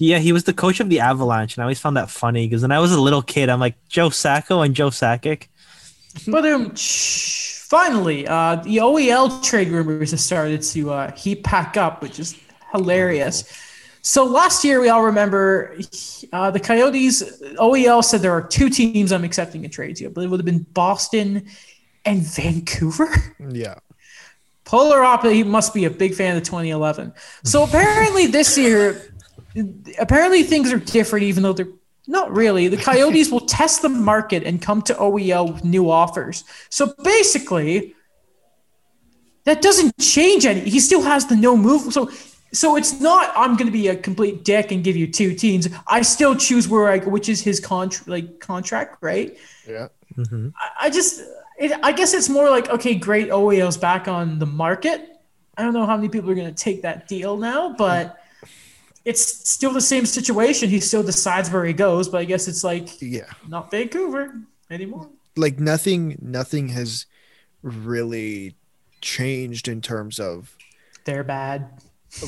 [0.00, 2.62] yeah, he was the coach of the Avalanche, and I always found that funny because
[2.62, 5.46] when I was a little kid, I'm like Joe Sacco and Joe Sakic.
[6.26, 12.02] But um, finally, uh, the OEL trade rumors have started to uh, heat pack up,
[12.02, 12.36] which is
[12.72, 13.44] hilarious.
[14.02, 15.78] So last year, we all remember
[16.32, 17.22] uh, the Coyotes.
[17.60, 20.46] OEL said there are two teams I'm accepting a trade to, but it would have
[20.46, 21.46] been Boston
[22.04, 23.08] and Vancouver.
[23.38, 23.76] Yeah.
[24.64, 25.34] Polar opposite.
[25.34, 27.12] He must be a big fan of 2011.
[27.44, 29.09] So apparently this year,
[29.98, 31.68] apparently things are different, even though they're
[32.06, 32.68] not really.
[32.68, 36.44] The Coyotes will test the market and come to OEL with new offers.
[36.68, 37.94] So basically,
[39.44, 40.60] that doesn't change any.
[40.60, 41.92] He still has the no move.
[41.92, 42.10] So
[42.52, 45.68] so it's not I'm going to be a complete dick and give you two teams.
[45.86, 49.36] I still choose where I which is his contract like contract, right?
[49.68, 49.88] Yeah.
[50.16, 50.48] Mm-hmm.
[50.56, 51.22] I, I just
[51.58, 55.06] it, I guess it's more like okay, great OEL's back on the market.
[55.56, 58.19] I don't know how many people are going to take that deal now, but
[59.04, 60.68] it's still the same situation.
[60.68, 63.30] He still decides where he goes, but I guess it's like Yeah.
[63.48, 64.34] not Vancouver
[64.70, 65.08] anymore.
[65.36, 67.06] Like nothing nothing has
[67.62, 68.54] really
[69.00, 70.56] changed in terms of
[71.04, 71.68] They're bad.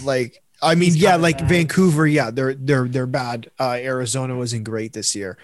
[0.04, 1.48] like I mean, He's yeah, like bad.
[1.48, 3.50] Vancouver, yeah, they're they're they're bad.
[3.58, 5.36] Uh, Arizona wasn't great this year,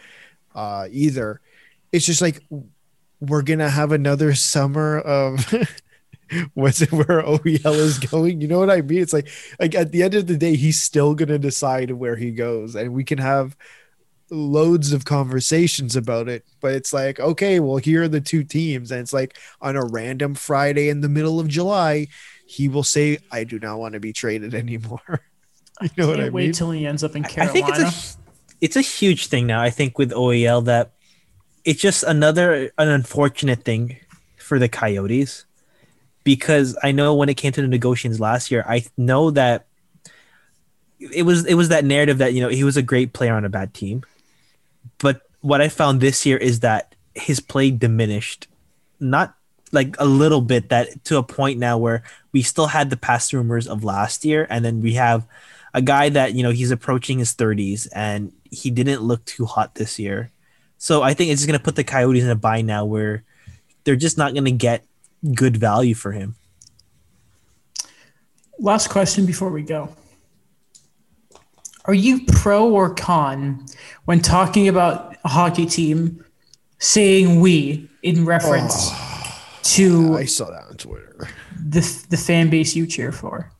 [0.55, 1.41] uh, either.
[1.91, 2.45] It's just like
[3.21, 5.45] we're gonna have another summer of
[6.55, 8.41] what's it where OEL is going.
[8.41, 9.03] You know what I mean?
[9.03, 9.29] It's like
[9.59, 12.93] like at the end of the day, he's still gonna decide where he goes, and
[12.93, 13.57] we can have
[14.31, 16.45] loads of conversations about it.
[16.61, 19.85] But it's like, okay, well, here are the two teams, and it's like on a
[19.85, 22.09] random Friday in the middle of July,
[22.47, 25.01] he will say, "I do not want to be traded anymore."
[25.83, 26.49] you know what Can't I wait mean?
[26.49, 27.51] Wait till he ends up in Carolina.
[27.51, 28.19] I think it's a
[28.61, 29.63] it's a huge thing now.
[29.63, 30.93] I think with OEL that
[31.65, 33.97] it's just another an unfortunate thing
[34.39, 35.45] for the Coyotes
[36.29, 39.65] because I know when it came to the negotiations last year, I know that
[41.01, 43.47] it was it was that narrative that you know he was a great player on
[43.47, 44.03] a bad team,
[44.99, 48.47] but what I found this year is that his play diminished,
[49.01, 49.37] not
[49.73, 52.03] like a little bit that to a point now where
[52.33, 54.47] we still had the past rumors of last year.
[54.51, 55.27] And then we have
[55.73, 59.77] a guy that you know he's approaching his 30s and he didn't look too hot
[59.77, 60.31] this year.
[60.77, 63.25] So i think it's going to put the coyotes in a bind now where
[63.85, 64.85] they're just not going to get
[65.35, 66.35] good value for him
[68.61, 69.95] Last question before we go.
[71.85, 73.65] Are you pro or con
[74.05, 76.25] when talking about a hockey team
[76.79, 78.91] saying we in reference
[79.75, 81.29] to I saw that on Twitter.
[81.57, 81.81] the,
[82.11, 83.51] the fan base you cheer for?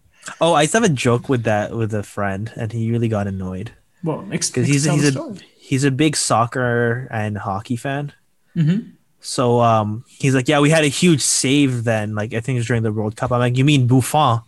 [0.43, 3.09] oh i used to have a joke with that with a friend and he really
[3.09, 3.73] got annoyed
[4.05, 5.39] Well, ex- because he's, tell he's a story.
[5.57, 8.13] he's a big soccer and hockey fan
[8.55, 8.93] Mhm.
[9.21, 12.61] So um he's like yeah we had a huge save then like i think it
[12.61, 14.41] was during the world cup i'm like you mean buffon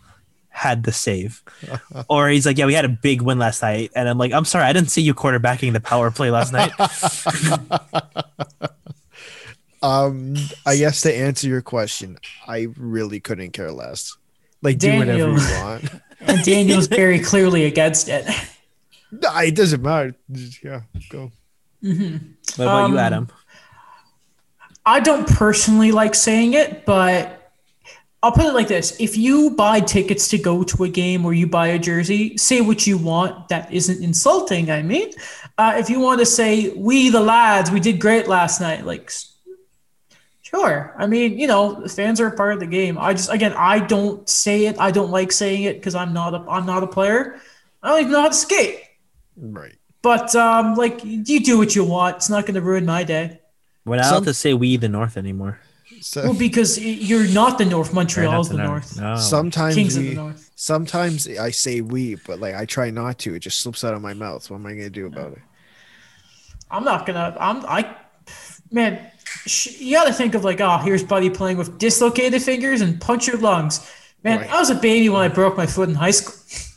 [0.49, 1.43] had the save
[2.09, 4.45] or he's like yeah we had a big win last night and i'm like i'm
[4.45, 6.71] sorry i didn't see you quarterbacking the power play last night
[9.83, 10.35] Um,
[10.65, 12.17] I guess to answer your question,
[12.47, 14.15] I really couldn't care less.
[14.61, 15.89] Like do whatever you want.
[16.23, 18.23] And Daniel's very clearly against it.
[19.11, 20.13] No, it doesn't matter.
[20.31, 21.31] Just, yeah, go.
[21.81, 21.91] what
[22.59, 23.27] about you Um, adam
[24.85, 27.37] I don't personally like saying it, but
[28.23, 28.99] I'll put it like this.
[28.99, 32.61] If you buy tickets to go to a game or you buy a jersey, say
[32.61, 33.49] what you want.
[33.49, 35.11] That isn't insulting, I mean.
[35.57, 39.11] Uh, if you want to say, we the lads, we did great last night, like,
[40.43, 40.95] sure.
[40.97, 42.97] I mean, you know, fans are a part of the game.
[42.97, 44.79] I just, again, I don't say it.
[44.79, 47.39] I don't like saying it because I'm not a, I'm not a player.
[47.81, 48.81] I don't even know how to skate.
[49.35, 49.75] Right.
[50.03, 52.17] But um, like, you do what you want.
[52.17, 53.40] It's not going to ruin my day.
[53.85, 55.59] We're not Some- allowed to say we the north anymore
[56.01, 57.89] So Well, because you're not the North.
[57.89, 58.99] Or not Montreal's the North.
[58.99, 59.15] no.
[59.17, 60.51] sometimes Kings of we, the North.
[60.55, 63.35] sometimes I say we, but like I try not to.
[63.35, 64.49] It just slips out of my mouth.
[64.49, 65.39] What am I gonna do about it?
[66.71, 67.35] I'm not gonna.
[67.39, 67.65] I'm.
[67.65, 67.95] I.
[68.71, 69.05] Man,
[69.45, 72.99] sh- you got to think of like, oh, here's Buddy playing with dislocated fingers and
[73.01, 73.85] punctured lungs.
[74.23, 74.49] Man, Right.
[74.49, 76.35] I was a baby when I broke my foot in high school.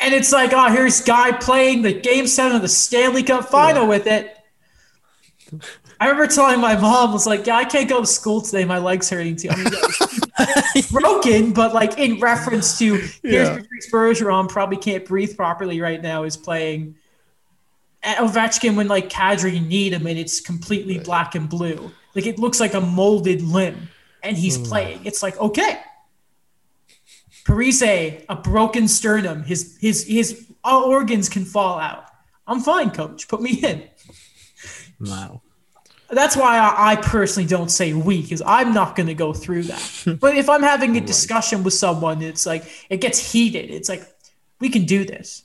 [0.00, 3.86] And it's like, oh, here's guy playing the game seven of the Stanley Cup final
[3.88, 4.32] with it.
[6.00, 8.64] I remember telling my mom, was like, yeah, I can't go to school today.
[8.64, 9.48] My leg's hurting too.
[9.50, 9.66] I mean,
[10.76, 13.56] it's broken, but like in reference to here's Yeah.
[13.56, 16.94] Patrice Bergeron probably can't breathe properly right now is playing
[18.04, 21.90] at Ovechkin when like Kadri need him and it's completely black and blue.
[22.14, 23.88] Like it looks like a molded limb
[24.22, 24.62] and he's Hmm.
[24.64, 25.00] playing.
[25.04, 25.78] It's like, okay.
[27.44, 29.42] Parise, a broken sternum.
[29.42, 32.04] His his his all organs can fall out.
[32.46, 33.26] I'm fine, coach.
[33.26, 33.84] Put me in.
[35.00, 35.42] Wow.
[36.10, 39.64] That's why I, I personally don't say we, because I'm not going to go through
[39.64, 40.18] that.
[40.20, 43.70] but if I'm having a discussion with someone, it's like it gets heated.
[43.70, 44.02] It's like
[44.60, 45.44] we can do this.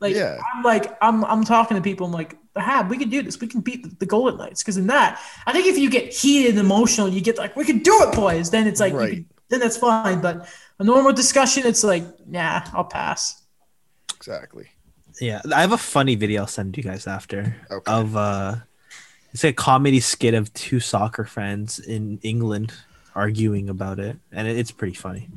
[0.00, 0.38] Like Yeah.
[0.54, 2.06] I'm like I'm I'm talking to people.
[2.06, 3.40] I'm like, Hab, we can do this.
[3.40, 4.62] We can beat the, the Golden Knights.
[4.62, 7.64] Because in that, I think if you get heated and emotional, you get like, we
[7.64, 8.50] can do it, boys.
[8.50, 9.10] Then it's like, Right.
[9.14, 10.20] can, then that's fine.
[10.20, 10.46] But
[10.78, 13.42] a normal discussion, it's like, nah, I'll pass.
[14.14, 14.68] Exactly.
[15.20, 17.90] Yeah, I have a funny video I'll send you guys after Okay.
[17.92, 18.56] of uh
[19.36, 22.72] it's a comedy skit of two soccer fans in England
[23.14, 25.28] arguing about it, and it, it's pretty funny.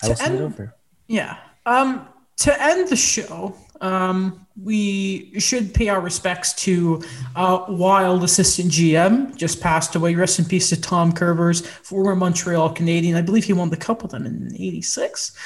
[0.00, 0.72] I will send it over.
[1.08, 1.36] Yeah.
[1.66, 2.06] Um,
[2.36, 7.02] to end the show, um, we should pay our respects to
[7.34, 10.14] uh, Wild assistant GM, just passed away.
[10.14, 13.16] Rest in peace to Tom Kurvers, former Montreal Canadian.
[13.16, 15.36] I believe he won the cup with them in '86.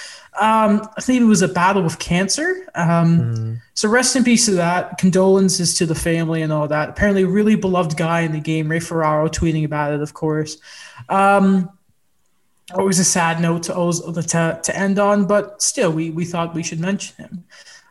[0.41, 2.67] Um, I think it was a battle with cancer.
[2.75, 4.99] Um, So rest in peace to that.
[4.99, 6.89] Condolences to the family and all that.
[6.89, 8.69] Apparently, a really beloved guy in the game.
[8.69, 10.59] Ray Ferraro tweeting about it, of course.
[11.09, 11.71] Um,
[12.75, 16.63] always a sad note to, to, to end on, but still, we, we thought we
[16.63, 17.45] should mention him.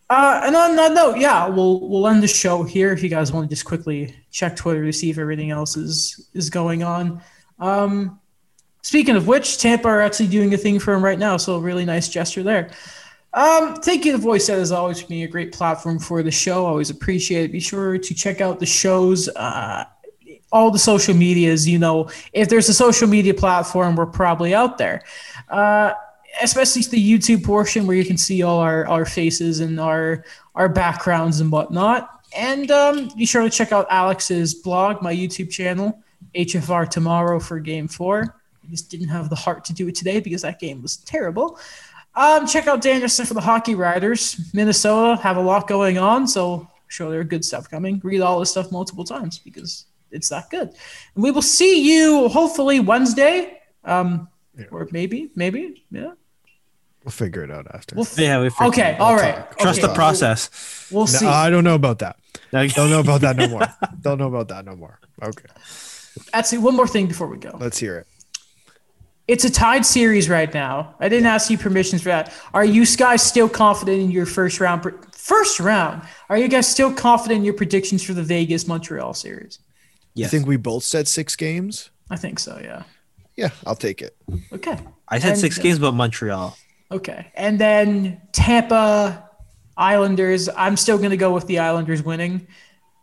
[0.10, 2.94] Uh, and on that note, yeah, we'll we'll end the show here.
[2.94, 6.30] If you guys want to just quickly check Twitter to see if everything else is
[6.34, 7.22] is going on.
[7.60, 8.20] Um,
[8.88, 11.60] speaking of which, Tampa are actually doing a thing for him right now, so a
[11.60, 12.70] really nice gesture there.
[13.34, 16.32] Um, thank you, The Voice Set, as always, for being a great platform for the
[16.32, 16.66] show.
[16.66, 17.52] Always appreciate it.
[17.52, 19.84] Be sure to check out the shows, uh,
[20.54, 21.68] all the social medias.
[21.68, 25.04] You know, if there's a social media platform, we're probably out there.
[25.50, 25.92] Uh,
[26.42, 30.24] especially the YouTube portion where you can see all our, our faces and our
[30.56, 32.22] our backgrounds and whatnot.
[32.36, 36.02] And um, be sure to check out Alex's blog, my YouTube channel,
[36.34, 38.38] HFR Tomorrow for Game Four.
[38.68, 41.58] I just didn't have the heart to do it today because that game was terrible.
[42.16, 44.40] Um, check out Danielson for the Hockey Writers.
[44.54, 48.02] Minnesota have a lot going on, so sure there are good stuff coming.
[48.04, 50.70] Read all this stuff multiple times because it's that good.
[51.16, 53.60] And we will see you hopefully Wednesday.
[53.84, 54.28] Um,
[54.72, 56.12] or maybe, maybe, yeah.
[57.06, 57.96] We'll figure it out after.
[57.96, 59.50] We'll f- Yeah, we freaking- okay, all right.
[59.60, 59.88] Trust okay.
[59.88, 60.90] the process.
[60.92, 61.26] We'll, we'll see.
[61.26, 62.18] No, I don't know about that.
[62.52, 63.62] Don't know about that no more.
[64.02, 65.00] don't know about that no more.
[65.24, 65.46] Okay.
[66.34, 67.56] Actually, one more thing before we go.
[67.60, 68.08] Let's hear it.
[69.28, 70.96] It's a tied series right now.
[71.00, 72.32] I didn't ask you permissions for that.
[72.54, 74.82] Are you guys still confident in your first round?
[74.84, 76.02] pre- First round.
[76.30, 79.60] Are you guys still confident in your predictions for the Vegas Montreal series?
[80.14, 80.32] You Yes.
[80.32, 81.90] think we both said six games?
[82.10, 82.58] I think so.
[82.64, 82.84] Yeah.
[83.36, 84.16] Yeah, I'll take it.
[84.54, 84.78] Okay.
[85.10, 86.58] I said And- six games, but Montreal.
[86.92, 87.28] Okay.
[87.36, 89.26] And then Tampa
[89.76, 90.48] Islanders.
[90.56, 92.48] I'm still going to go with the Islanders winning.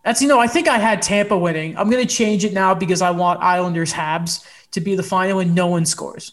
[0.05, 1.77] That's, you know, I think I had Tampa winning.
[1.77, 5.39] I'm going to change it now because I want Islanders Habs to be the final
[5.39, 6.33] and no one scores.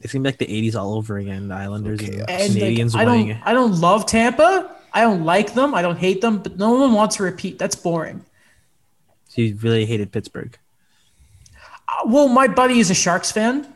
[0.00, 1.46] It seemed like the '80s all over again.
[1.48, 2.18] The Islanders Okay.
[2.20, 3.28] and And like, Canadians I winning.
[3.28, 4.74] don't, I don't love Tampa.
[4.92, 5.74] I don't like them.
[5.74, 7.58] I don't hate them, but no one wants to repeat.
[7.58, 8.24] That's boring.
[9.28, 10.58] So you really hated Pittsburgh.
[11.88, 13.66] Uh, well, my buddy is a Sharks fan.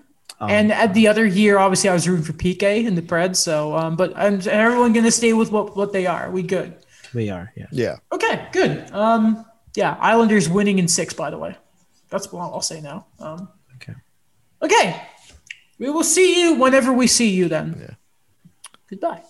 [0.41, 3.37] Um, and at the other year, obviously, I was rooting for PK and the Preds.
[3.37, 6.31] So, um, but I'm everyone going to stay with what, what they are.
[6.31, 6.75] We good.
[7.15, 7.53] We are.
[7.57, 7.67] Yeah.
[7.71, 7.97] Yeah.
[8.13, 8.91] Okay, good.
[8.93, 11.57] Um, yeah, Islanders winning in six, by the way.
[12.11, 13.07] That's what I'll say now.
[13.19, 13.95] Um, Okay.
[14.63, 15.03] okay.
[15.79, 17.77] We will see you whenever we see you then.
[17.79, 17.95] Yeah.
[18.89, 19.23] Goodbye.